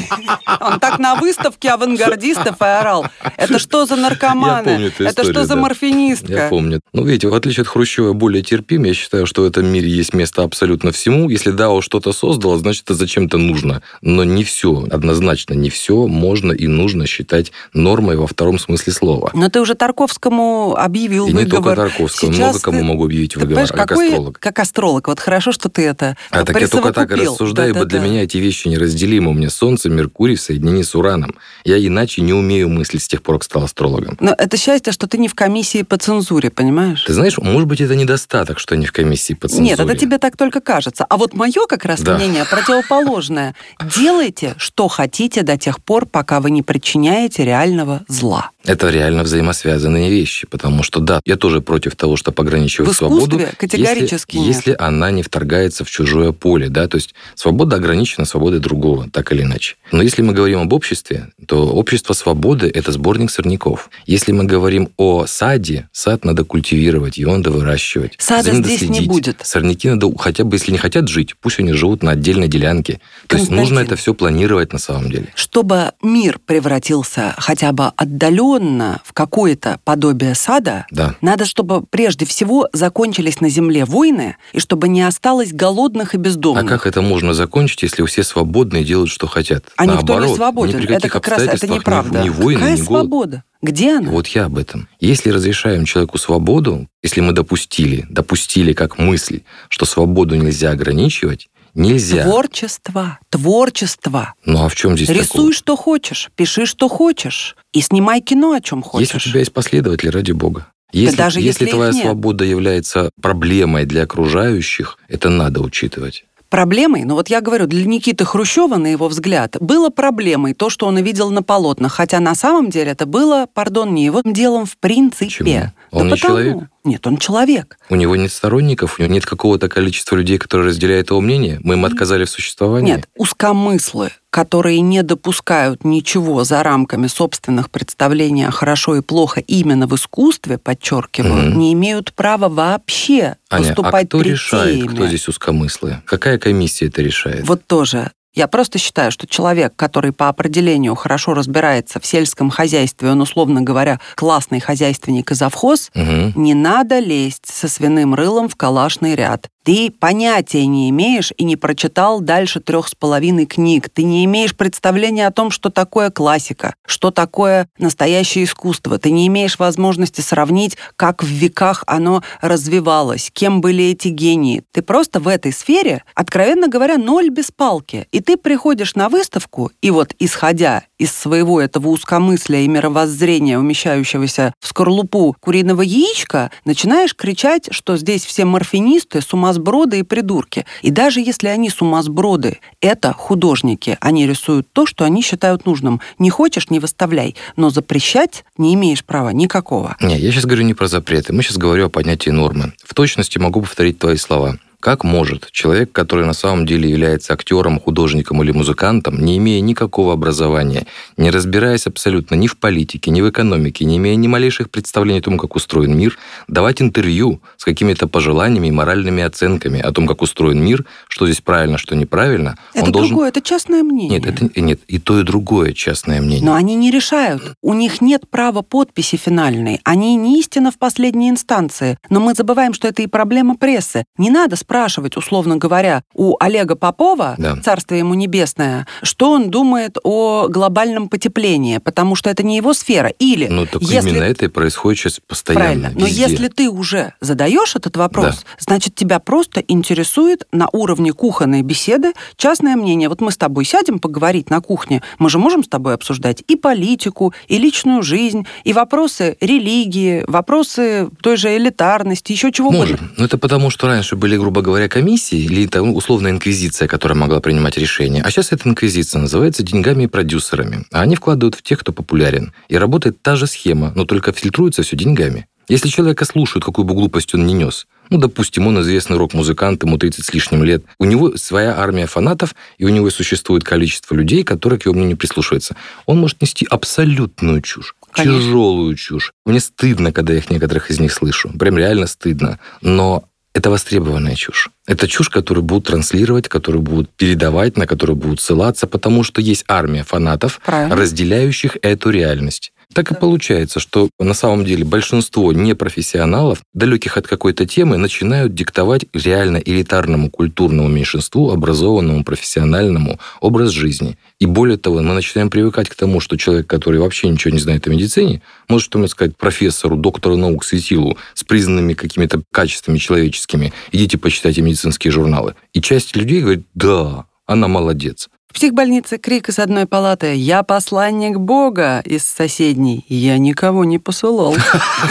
Он 0.60 0.78
так 0.80 0.98
на 0.98 1.14
выставке 1.16 1.70
авангардистов 1.70 2.60
и 2.60 2.64
орал. 2.64 3.06
Это 3.36 3.58
что 3.58 3.86
за 3.86 3.96
наркоманы? 3.96 4.68
Я 4.68 4.74
помню 4.74 4.86
эту 4.88 5.02
Это 5.04 5.12
что 5.12 5.22
историю, 5.22 5.42
за 5.46 5.54
да. 5.54 5.60
морфинистка? 5.60 6.32
Я 6.32 6.48
помню. 6.48 6.80
Ну, 6.92 7.04
видите, 7.04 7.28
в 7.28 7.34
отличие 7.34 7.62
от 7.62 7.68
Хрущева, 7.68 8.12
более 8.12 8.42
терпим. 8.42 8.84
Я 8.84 8.94
считаю, 8.94 9.26
что 9.26 9.42
в 9.42 9.44
этом 9.44 9.66
мире 9.66 9.88
есть 9.88 10.14
место 10.14 10.42
абсолютно 10.42 10.92
всему. 10.92 11.28
Если 11.28 11.50
ДАО 11.50 11.80
что-то 11.80 12.12
создало, 12.12 12.58
значит, 12.58 12.84
это 12.84 12.94
зачем-то 12.94 13.38
нужно. 13.38 13.82
Но 14.02 14.24
не 14.24 14.44
все, 14.44 14.86
однозначно 14.90 15.54
не 15.54 15.70
все 15.70 16.06
можно 16.06 16.52
и 16.52 16.66
нужно 16.66 17.06
считать 17.06 17.52
нормой 17.72 18.16
во 18.16 18.26
втором 18.26 18.58
смысле 18.58 18.92
слова. 18.92 19.30
Но 19.34 19.48
ты 19.48 19.60
уже 19.60 19.74
Тарковскому 19.74 20.74
объявил 20.76 21.26
И 21.26 21.32
не 21.32 21.44
только 21.44 21.56
выговор. 21.56 21.76
Тарковского, 21.76 22.32
Сейчас 22.32 22.38
много 22.38 22.60
кому 22.60 22.78
ты- 22.78 22.84
могу 22.84 23.04
объявить 23.06 23.36
выговор, 23.36 23.66
как 23.68 23.88
какой- 23.88 24.08
астролог. 24.08 24.38
Как 24.38 24.58
астролог. 24.58 25.08
Вот 25.08 25.20
хорошо, 25.20 25.52
что 25.52 25.68
ты 25.68 25.82
это 25.86 26.16
А 26.30 26.44
так 26.44 26.60
я 26.60 26.68
только 26.68 26.92
так 26.92 27.10
и 27.10 27.14
рассуждаю, 27.14 27.70
ибо 27.70 27.80
для 27.84 27.98
Да-да-да. 27.98 28.04
меня 28.12 28.22
эти 28.24 28.35
эти 28.36 28.42
вещи 28.42 28.68
неразделимы. 28.68 29.30
У 29.30 29.34
меня 29.34 29.50
Солнце, 29.50 29.88
Меркурий 29.88 30.36
в 30.36 30.40
соединении 30.40 30.82
с 30.82 30.94
Ураном. 30.94 31.34
Я 31.64 31.78
иначе 31.84 32.20
не 32.22 32.32
умею 32.32 32.68
мыслить 32.68 33.02
с 33.02 33.08
тех 33.08 33.22
пор, 33.22 33.36
как 33.36 33.44
стал 33.44 33.64
астрологом. 33.64 34.16
Но 34.20 34.34
это 34.36 34.56
счастье, 34.56 34.92
что 34.92 35.06
ты 35.06 35.18
не 35.18 35.28
в 35.28 35.34
комиссии 35.34 35.82
по 35.82 35.96
цензуре, 35.96 36.50
понимаешь? 36.50 37.02
Ты 37.04 37.14
знаешь, 37.14 37.38
может 37.38 37.66
быть, 37.68 37.80
это 37.80 37.94
недостаток, 37.94 38.58
что 38.58 38.76
не 38.76 38.86
в 38.86 38.92
комиссии 38.92 39.34
по 39.34 39.48
цензуре. 39.48 39.70
Нет, 39.70 39.80
это 39.80 39.96
тебе 39.96 40.18
так 40.18 40.36
только 40.36 40.60
кажется. 40.60 41.06
А 41.08 41.16
вот 41.16 41.32
мое 41.34 41.66
как 41.68 41.84
раз 41.84 42.00
Да. 42.00 42.16
мнение 42.16 42.44
противоположное. 42.44 43.54
Делайте, 43.96 44.54
что 44.58 44.88
хотите 44.88 45.42
до 45.42 45.56
тех 45.56 45.82
пор, 45.82 46.06
пока 46.06 46.40
вы 46.40 46.50
не 46.50 46.62
причиняете 46.62 47.44
реального 47.44 48.04
зла. 48.08 48.50
Это 48.64 48.90
реально 48.90 49.22
взаимосвязанные 49.22 50.10
вещи, 50.10 50.46
потому 50.46 50.82
что 50.82 51.00
да, 51.00 51.20
я 51.24 51.36
тоже 51.36 51.60
против 51.60 51.94
того, 51.94 52.16
чтобы 52.16 52.42
ограничивать 52.42 52.90
В 52.90 52.94
свободу. 52.94 53.40
категорически 53.58 54.36
если, 54.36 54.46
нет. 54.48 54.56
если 54.56 54.76
она 54.78 55.10
не 55.12 55.22
вторгается 55.22 55.84
в 55.84 55.90
чужое 55.90 56.32
поле, 56.32 56.68
да, 56.68 56.88
то 56.88 56.96
есть 56.96 57.14
свобода 57.36 57.76
ограничена 57.76 58.25
свободой 58.26 58.60
другого, 58.60 59.08
так 59.10 59.32
или 59.32 59.42
иначе. 59.42 59.76
Но 59.92 60.02
если 60.02 60.22
мы 60.22 60.32
говорим 60.32 60.60
об 60.60 60.72
обществе, 60.72 61.28
то 61.46 61.68
общество 61.68 62.12
свободы– 62.14 62.70
это 62.74 62.92
сборник 62.92 63.30
сорняков. 63.30 63.88
Если 64.06 64.32
мы 64.32 64.44
говорим 64.44 64.88
о 64.96 65.26
саде, 65.26 65.88
сад 65.92 66.24
надо 66.24 66.44
культивировать, 66.44 67.18
его 67.18 67.36
надо 67.36 67.50
выращивать. 67.50 68.14
Сада 68.18 68.52
За 68.52 68.56
здесь 68.62 68.82
не 68.82 68.88
следить. 68.88 69.08
будет. 69.08 69.36
Сорняки 69.42 69.88
надо, 69.88 70.10
хотя 70.18 70.44
бы 70.44 70.56
если 70.56 70.72
не 70.72 70.78
хотят 70.78 71.08
жить, 71.08 71.34
пусть 71.40 71.58
они 71.60 71.72
живут 71.72 72.02
на 72.02 72.12
отдельной 72.12 72.48
делянке. 72.48 73.00
То 73.26 73.36
есть 73.36 73.50
нужно 73.50 73.80
это 73.80 73.96
все 73.96 74.14
планировать 74.14 74.72
на 74.72 74.78
самом 74.78 75.10
деле. 75.10 75.28
Чтобы 75.34 75.92
мир 76.02 76.38
превратился 76.44 77.34
хотя 77.38 77.72
бы 77.72 77.92
отдаленно 77.96 79.00
в 79.04 79.12
какое-то 79.12 79.78
подобие 79.84 80.34
сада, 80.34 80.86
Да. 80.90 81.14
надо, 81.20 81.44
чтобы 81.44 81.82
прежде 81.82 82.26
всего 82.26 82.68
закончились 82.72 83.40
на 83.40 83.48
земле 83.48 83.84
войны, 83.84 84.36
и 84.52 84.58
чтобы 84.60 84.88
не 84.88 85.02
осталось 85.02 85.52
голодных 85.52 86.14
и 86.14 86.16
А 86.16 86.20
бездомных. 86.20 86.66
как 86.66 86.86
это 86.86 87.02
можно 87.02 87.34
закончить, 87.34 87.82
если 87.82 88.02
все 88.16 88.22
свободны 88.22 88.80
и 88.80 88.84
делают, 88.84 89.10
что 89.10 89.26
хотят? 89.26 89.66
А 89.76 89.84
никто 89.84 89.98
не 89.98 90.06
Наоборот, 90.06 90.36
свободен. 90.36 90.78
ни 90.80 90.90
Это 90.90 91.10
как 91.10 91.28
раз 91.28 91.42
это 91.42 91.68
неправда. 91.68 92.20
Ни, 92.22 92.24
ни 92.24 92.28
войны, 92.30 92.60
Какая 92.60 92.76
ни 92.76 92.80
голод. 92.80 93.02
свобода? 93.02 93.44
Где 93.60 93.98
она? 93.98 94.10
Вот 94.10 94.26
я 94.28 94.46
об 94.46 94.56
этом. 94.56 94.88
Если 95.00 95.28
разрешаем 95.28 95.84
человеку 95.84 96.16
свободу, 96.16 96.88
если 97.02 97.20
мы 97.20 97.32
допустили, 97.32 98.06
допустили 98.08 98.72
как 98.72 98.96
мысль, 98.96 99.42
что 99.68 99.84
свободу 99.84 100.34
нельзя 100.34 100.70
ограничивать, 100.70 101.48
нельзя. 101.74 102.24
Творчество. 102.24 103.18
Творчество. 103.28 104.32
Ну 104.46 104.64
а 104.64 104.70
в 104.70 104.74
чем 104.74 104.96
здесь 104.96 105.10
Рисуй, 105.10 105.26
такого? 105.26 105.52
что 105.52 105.76
хочешь, 105.76 106.30
пиши, 106.34 106.64
что 106.64 106.88
хочешь. 106.88 107.54
И 107.74 107.82
снимай 107.82 108.22
кино, 108.22 108.52
о 108.52 108.62
чем 108.62 108.82
хочешь. 108.82 109.08
Если 109.12 109.28
у 109.28 109.30
тебя 109.32 109.40
есть 109.40 109.52
последователи, 109.52 110.08
ради 110.08 110.32
бога. 110.32 110.68
Если, 110.92 111.16
даже 111.16 111.42
если 111.42 111.66
их 111.66 111.72
твоя 111.72 111.92
свобода 111.92 112.44
является 112.44 113.10
проблемой 113.20 113.84
для 113.84 114.04
окружающих, 114.04 114.96
это 115.08 115.28
надо 115.28 115.60
учитывать. 115.60 116.24
Проблемой, 116.48 117.04
ну 117.04 117.14
вот 117.14 117.28
я 117.28 117.40
говорю, 117.40 117.66
для 117.66 117.84
Никиты 117.84 118.24
Хрущева, 118.24 118.76
на 118.76 118.86
его 118.86 119.08
взгляд, 119.08 119.56
было 119.60 119.90
проблемой 119.90 120.54
то, 120.54 120.70
что 120.70 120.86
он 120.86 120.96
увидел 120.96 121.30
на 121.30 121.42
полотнах, 121.42 121.92
хотя 121.92 122.20
на 122.20 122.34
самом 122.34 122.70
деле 122.70 122.92
это 122.92 123.04
было, 123.04 123.46
пардон, 123.52 123.94
не 123.94 124.04
его 124.04 124.22
делом 124.24 124.64
в 124.64 124.76
принципе. 124.78 125.26
Почему? 125.26 125.52
Он 125.90 125.98
Да 125.98 126.04
не 126.04 126.10
потому- 126.20 126.38
человек? 126.38 126.68
Нет, 126.86 127.06
он 127.06 127.18
человек. 127.18 127.78
У 127.90 127.96
него 127.96 128.16
нет 128.16 128.32
сторонников, 128.32 128.98
у 128.98 129.02
него 129.02 129.12
нет 129.12 129.26
какого-то 129.26 129.68
количества 129.68 130.16
людей, 130.16 130.38
которые 130.38 130.68
разделяют 130.68 131.10
его 131.10 131.20
мнение. 131.20 131.58
Мы 131.62 131.74
им 131.74 131.84
отказали 131.84 132.24
в 132.24 132.30
существовании. 132.30 132.92
Нет, 132.92 133.08
узкомыслы, 133.16 134.10
которые 134.30 134.80
не 134.80 135.02
допускают 135.02 135.84
ничего 135.84 136.44
за 136.44 136.62
рамками 136.62 137.06
собственных 137.08 137.70
представлений 137.70 138.44
о 138.46 138.50
хорошо 138.50 138.96
и 138.96 139.00
плохо 139.00 139.40
именно 139.40 139.86
в 139.86 139.94
искусстве, 139.96 140.58
подчеркиваю, 140.58 141.50
Мгм. 141.50 141.58
не 141.58 141.72
имеют 141.72 142.12
права 142.14 142.48
вообще 142.48 143.36
Аня, 143.50 143.64
выступать 143.64 144.04
а 144.04 144.06
кто 144.08 144.22
решает, 144.22 144.90
кто 144.90 145.06
здесь 145.06 145.28
узкомыслые? 145.28 146.02
Какая 146.06 146.38
комиссия 146.38 146.86
это 146.86 147.02
решает? 147.02 147.46
Вот 147.46 147.66
тоже. 147.66 148.12
Я 148.36 148.48
просто 148.48 148.78
считаю, 148.78 149.10
что 149.10 149.26
человек, 149.26 149.72
который 149.76 150.12
по 150.12 150.28
определению 150.28 150.94
хорошо 150.94 151.32
разбирается 151.32 151.98
в 152.00 152.06
сельском 152.06 152.50
хозяйстве, 152.50 153.10
он, 153.10 153.22
условно 153.22 153.62
говоря, 153.62 153.98
классный 154.14 154.60
хозяйственник 154.60 155.30
и 155.32 155.34
завхоз, 155.34 155.90
Мгм. 155.94 156.34
не 156.36 156.52
надо 156.52 156.98
лезть 156.98 157.46
со 157.46 157.66
свиным 157.66 158.14
рылом 158.14 158.48
в 158.50 158.54
калашный 158.54 159.14
ряд. 159.14 159.48
Ты 159.64 159.90
понятия 159.90 160.64
не 160.66 160.88
имеешь 160.90 161.32
и 161.36 161.42
не 161.42 161.56
прочитал 161.56 162.20
дальше 162.20 162.60
трех 162.60 162.86
с 162.86 162.94
половиной 162.94 163.46
книг. 163.46 163.88
Ты 163.92 164.04
не 164.04 164.24
имеешь 164.24 164.54
представления 164.54 165.26
о 165.26 165.32
том, 165.32 165.50
что 165.50 165.70
такое 165.70 166.10
классика, 166.10 166.74
что 166.86 167.10
такое 167.10 167.66
настоящее 167.76 168.44
искусство. 168.44 168.96
Ты 169.00 169.10
не 169.10 169.26
имеешь 169.26 169.58
возможности 169.58 170.20
сравнить, 170.20 170.76
как 170.94 171.24
в 171.24 171.26
веках 171.26 171.82
оно 171.88 172.22
развивалось, 172.40 173.30
кем 173.32 173.60
были 173.60 173.86
эти 173.86 174.06
гении. 174.06 174.62
Ты 174.70 174.82
просто 174.82 175.18
в 175.18 175.26
этой 175.26 175.52
сфере, 175.52 176.04
откровенно 176.14 176.68
говоря, 176.68 176.96
ноль 176.96 177.30
без 177.30 177.50
палки. 177.50 178.06
И 178.12 178.20
ты 178.26 178.36
приходишь 178.36 178.96
на 178.96 179.08
выставку, 179.08 179.70
и 179.80 179.90
вот 179.92 180.12
исходя 180.18 180.82
из 180.98 181.12
своего 181.12 181.60
этого 181.60 181.88
узкомыслия 181.88 182.62
и 182.62 182.68
мировоззрения, 182.68 183.56
умещающегося 183.56 184.52
в 184.60 184.66
скорлупу 184.66 185.36
куриного 185.38 185.82
яичка, 185.82 186.50
начинаешь 186.64 187.14
кричать, 187.14 187.68
что 187.70 187.96
здесь 187.96 188.24
все 188.24 188.44
морфинисты, 188.44 189.20
сумасброды 189.20 190.00
и 190.00 190.02
придурки. 190.02 190.66
И 190.82 190.90
даже 190.90 191.20
если 191.20 191.46
они 191.46 191.70
сумасброды, 191.70 192.58
это 192.80 193.12
художники. 193.12 193.96
Они 194.00 194.26
рисуют 194.26 194.66
то, 194.72 194.86
что 194.86 195.04
они 195.04 195.22
считают 195.22 195.64
нужным. 195.64 196.00
Не 196.18 196.30
хочешь, 196.30 196.68
не 196.68 196.80
выставляй. 196.80 197.36
Но 197.54 197.70
запрещать 197.70 198.44
не 198.58 198.74
имеешь 198.74 199.04
права 199.04 199.30
никакого. 199.30 199.96
Не, 200.00 200.18
я 200.18 200.32
сейчас 200.32 200.46
говорю 200.46 200.64
не 200.64 200.74
про 200.74 200.88
запреты, 200.88 201.32
мы 201.32 201.44
сейчас 201.44 201.58
говорю 201.58 201.86
о 201.86 201.90
поднятии 201.90 202.30
нормы. 202.30 202.72
В 202.84 202.92
точности 202.92 203.38
могу 203.38 203.60
повторить 203.60 204.00
твои 204.00 204.16
слова. 204.16 204.58
Как 204.80 205.04
может 205.04 205.50
человек, 205.50 205.90
который 205.92 206.26
на 206.26 206.32
самом 206.32 206.66
деле 206.66 206.88
является 206.88 207.32
актером, 207.32 207.80
художником 207.80 208.42
или 208.42 208.52
музыкантом, 208.52 209.18
не 209.24 209.38
имея 209.38 209.60
никакого 209.60 210.12
образования, 210.12 210.86
не 211.16 211.30
разбираясь 211.30 211.86
абсолютно 211.86 212.34
ни 212.34 212.46
в 212.46 212.56
политике, 212.56 213.10
ни 213.10 213.20
в 213.20 213.28
экономике, 213.30 213.84
не 213.84 213.96
имея 213.96 214.16
ни 214.16 214.28
малейших 214.28 214.70
представлений 214.70 215.18
о 215.18 215.22
том, 215.22 215.38
как 215.38 215.56
устроен 215.56 215.96
мир, 215.96 216.18
давать 216.46 216.80
интервью 216.80 217.40
с 217.56 217.64
какими-то 217.64 218.06
пожеланиями 218.06 218.68
и 218.68 218.70
моральными 218.70 219.22
оценками 219.22 219.80
о 219.80 219.92
том, 219.92 220.06
как 220.06 220.22
устроен 220.22 220.62
мир, 220.62 220.84
что 221.08 221.26
здесь 221.26 221.40
правильно, 221.40 221.78
что 221.78 221.96
неправильно, 221.96 222.56
Это 222.72 222.86
он 222.86 222.92
должен... 222.92 223.10
другое, 223.10 223.28
это 223.30 223.40
частное 223.40 223.82
мнение. 223.82 224.20
Нет, 224.20 224.26
это 224.26 224.60
нет, 224.60 224.80
и 224.86 224.98
то, 224.98 225.18
и 225.18 225.24
другое 225.24 225.72
частное 225.72 226.20
мнение. 226.20 226.44
Но 226.44 226.54
они 226.54 226.74
не 226.74 226.90
решают. 226.90 227.54
У 227.62 227.74
них 227.74 228.00
нет 228.00 228.28
права 228.30 228.62
подписи 228.62 229.16
финальной. 229.16 229.80
Они 229.84 230.14
не 230.16 230.38
истина 230.38 230.70
в 230.70 230.78
последней 230.78 231.30
инстанции. 231.30 231.98
Но 232.10 232.20
мы 232.20 232.34
забываем, 232.34 232.72
что 232.72 232.88
это 232.88 233.02
и 233.02 233.06
проблема 233.06 233.56
прессы. 233.56 234.04
Не 234.18 234.30
надо 234.30 234.56
спрашивать, 234.56 234.75
условно 235.16 235.56
говоря, 235.56 236.02
у 236.14 236.36
Олега 236.40 236.76
Попова, 236.76 237.34
Да. 237.38 237.56
царствие 237.56 238.00
ему 238.00 238.14
небесное, 238.14 238.86
что 239.02 239.30
он 239.32 239.50
думает 239.50 239.96
о 240.04 240.48
глобальном 240.48 241.08
потеплении, 241.08 241.78
потому 241.78 242.14
что 242.16 242.30
это 242.30 242.42
не 242.42 242.56
его 242.56 242.74
сфера. 242.74 243.08
Или 243.18 243.46
Ну, 243.48 243.66
так 243.66 243.82
если 243.82 244.10
именно 244.10 244.24
это 244.24 244.44
и 244.44 244.48
происходит 244.48 244.98
сейчас 244.98 245.20
постоянно. 245.26 245.64
Правильно. 245.64 245.92
Но 245.94 246.06
везде. 246.06 246.22
если 246.22 246.48
ты 246.48 246.68
уже 246.68 247.12
задаешь 247.20 247.76
этот 247.76 247.96
вопрос, 247.96 248.44
значит, 248.58 248.94
тебя 248.94 249.18
просто 249.18 249.60
интересует 249.60 250.46
на 250.52 250.68
уровне 250.72 251.12
кухонной 251.12 251.62
беседы 251.62 252.12
частное 252.36 252.76
мнение. 252.76 253.08
Вот 253.08 253.20
мы 253.20 253.30
с 253.30 253.36
тобой 253.36 253.64
сядем 253.64 253.98
поговорить 253.98 254.50
на 254.50 254.60
кухне, 254.60 255.02
мы 255.18 255.30
же 255.30 255.38
можем 255.38 255.64
с 255.64 255.68
тобой 255.68 255.94
обсуждать 255.94 256.42
и 256.46 256.56
политику, 256.56 257.32
и 257.48 257.58
личную 257.58 258.02
жизнь, 258.02 258.46
и 258.64 258.72
вопросы 258.72 259.36
религии, 259.40 260.24
вопросы 260.26 261.08
той 261.22 261.36
же 261.36 261.56
элитарности, 261.56 262.32
еще 262.32 262.52
чего 262.52 262.68
угодно. 262.68 262.86
Можем. 262.86 263.12
Но 263.16 263.24
это 263.24 263.38
потому, 263.38 263.70
что 263.70 263.86
раньше 263.86 264.16
были, 264.16 264.36
грубо 264.56 264.68
говоря, 264.68 264.88
комиссии 264.88 265.38
или 265.38 265.66
там, 265.66 265.94
условная 265.94 266.30
инквизиция, 266.30 266.88
которая 266.88 267.18
могла 267.18 267.40
принимать 267.40 267.76
решения. 267.76 268.22
А 268.22 268.30
сейчас 268.30 268.52
эта 268.52 268.66
инквизиция 268.66 269.20
называется 269.20 269.62
деньгами 269.62 270.04
и 270.04 270.06
продюсерами. 270.06 270.86
А 270.92 271.02
они 271.02 271.14
вкладывают 271.14 271.56
в 271.56 271.62
тех, 271.62 271.80
кто 271.80 271.92
популярен. 271.92 272.54
И 272.70 272.78
работает 272.78 273.20
та 273.20 273.36
же 273.36 273.46
схема, 273.46 273.92
но 273.94 274.06
только 274.06 274.32
фильтруется 274.32 274.82
все 274.82 274.96
деньгами. 274.96 275.46
Если 275.68 275.88
человека 275.88 276.24
слушают, 276.24 276.64
какую 276.64 276.86
бы 276.86 276.94
глупость 276.94 277.34
он 277.34 277.46
ни 277.46 277.52
нес, 277.52 277.86
ну, 278.08 278.16
допустим, 278.16 278.66
он 278.66 278.80
известный 278.80 279.18
рок-музыкант, 279.18 279.82
ему 279.82 279.98
30 279.98 280.24
с 280.24 280.32
лишним 280.32 280.64
лет, 280.64 280.84
у 280.98 281.04
него 281.04 281.36
своя 281.36 281.76
армия 281.76 282.06
фанатов, 282.06 282.54
и 282.78 282.86
у 282.86 282.88
него 282.88 283.10
существует 283.10 283.62
количество 283.62 284.14
людей, 284.14 284.42
которые 284.42 284.78
к 284.78 284.86
его 284.86 284.94
мнению 284.94 285.18
прислушиваются. 285.18 285.76
Он 286.06 286.18
может 286.18 286.40
нести 286.40 286.66
абсолютную 286.70 287.60
чушь. 287.60 287.94
Конечно. 288.12 288.40
Тяжелую 288.40 288.94
чушь. 288.94 289.32
Мне 289.44 289.60
стыдно, 289.60 290.12
когда 290.12 290.32
я 290.32 290.38
их 290.38 290.48
некоторых 290.48 290.90
из 290.90 290.98
них 290.98 291.12
слышу. 291.12 291.50
Прям 291.58 291.76
реально 291.76 292.06
стыдно. 292.06 292.58
Но 292.80 293.24
это 293.56 293.70
востребованная 293.70 294.34
чушь. 294.34 294.68
Это 294.86 295.08
чушь, 295.08 295.30
которую 295.30 295.64
будут 295.64 295.86
транслировать, 295.86 296.46
которую 296.46 296.82
будут 296.82 297.08
передавать, 297.16 297.78
на 297.78 297.86
которую 297.86 298.16
будут 298.16 298.40
ссылаться, 298.40 298.86
потому 298.86 299.24
что 299.24 299.40
есть 299.40 299.64
армия 299.66 300.04
фанатов, 300.04 300.60
Правильно. 300.64 300.94
разделяющих 300.94 301.78
эту 301.80 302.10
реальность. 302.10 302.72
Так 302.96 303.10
и 303.10 303.14
получается, 303.14 303.78
что 303.78 304.08
на 304.18 304.32
самом 304.32 304.64
деле 304.64 304.82
большинство 304.82 305.52
непрофессионалов, 305.52 306.62
далеких 306.72 307.18
от 307.18 307.26
какой-то 307.26 307.66
темы, 307.66 307.98
начинают 307.98 308.54
диктовать 308.54 309.04
реально 309.12 309.58
элитарному 309.58 310.30
культурному 310.30 310.88
меньшинству, 310.88 311.50
образованному, 311.50 312.24
профессиональному 312.24 313.20
образ 313.42 313.72
жизни. 313.72 314.16
И 314.38 314.46
более 314.46 314.78
того, 314.78 315.02
мы 315.02 315.12
начинаем 315.12 315.50
привыкать 315.50 315.90
к 315.90 315.94
тому, 315.94 316.20
что 316.20 316.38
человек, 316.38 316.68
который 316.68 316.98
вообще 316.98 317.28
ничего 317.28 317.52
не 317.52 317.60
знает 317.60 317.86
о 317.86 317.90
медицине, 317.90 318.40
может 318.66 318.86
что-нибудь 318.86 319.10
сказать 319.10 319.36
профессору, 319.36 319.98
доктору 319.98 320.38
наук 320.38 320.64
светилу 320.64 321.18
с 321.34 321.44
признанными 321.44 321.92
какими-то 321.92 322.40
качествами 322.50 322.96
человеческими, 322.96 323.74
идите 323.92 324.16
почитайте 324.16 324.62
медицинские 324.62 325.12
журналы. 325.12 325.54
И 325.74 325.82
часть 325.82 326.16
людей 326.16 326.40
говорит, 326.40 326.64
да, 326.72 327.26
она 327.44 327.68
молодец. 327.68 328.30
Психбольнице 328.56 329.18
крик 329.18 329.50
из 329.50 329.58
одной 329.58 329.84
палаты 329.84 330.34
«Я 330.34 330.62
посланник 330.62 331.36
Бога» 331.36 332.00
из 332.06 332.24
соседней 332.24 333.04
«Я 333.06 333.36
никого 333.36 333.84
не 333.84 333.98
посылал». 333.98 334.56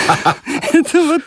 Это 0.74 1.04
вот, 1.04 1.22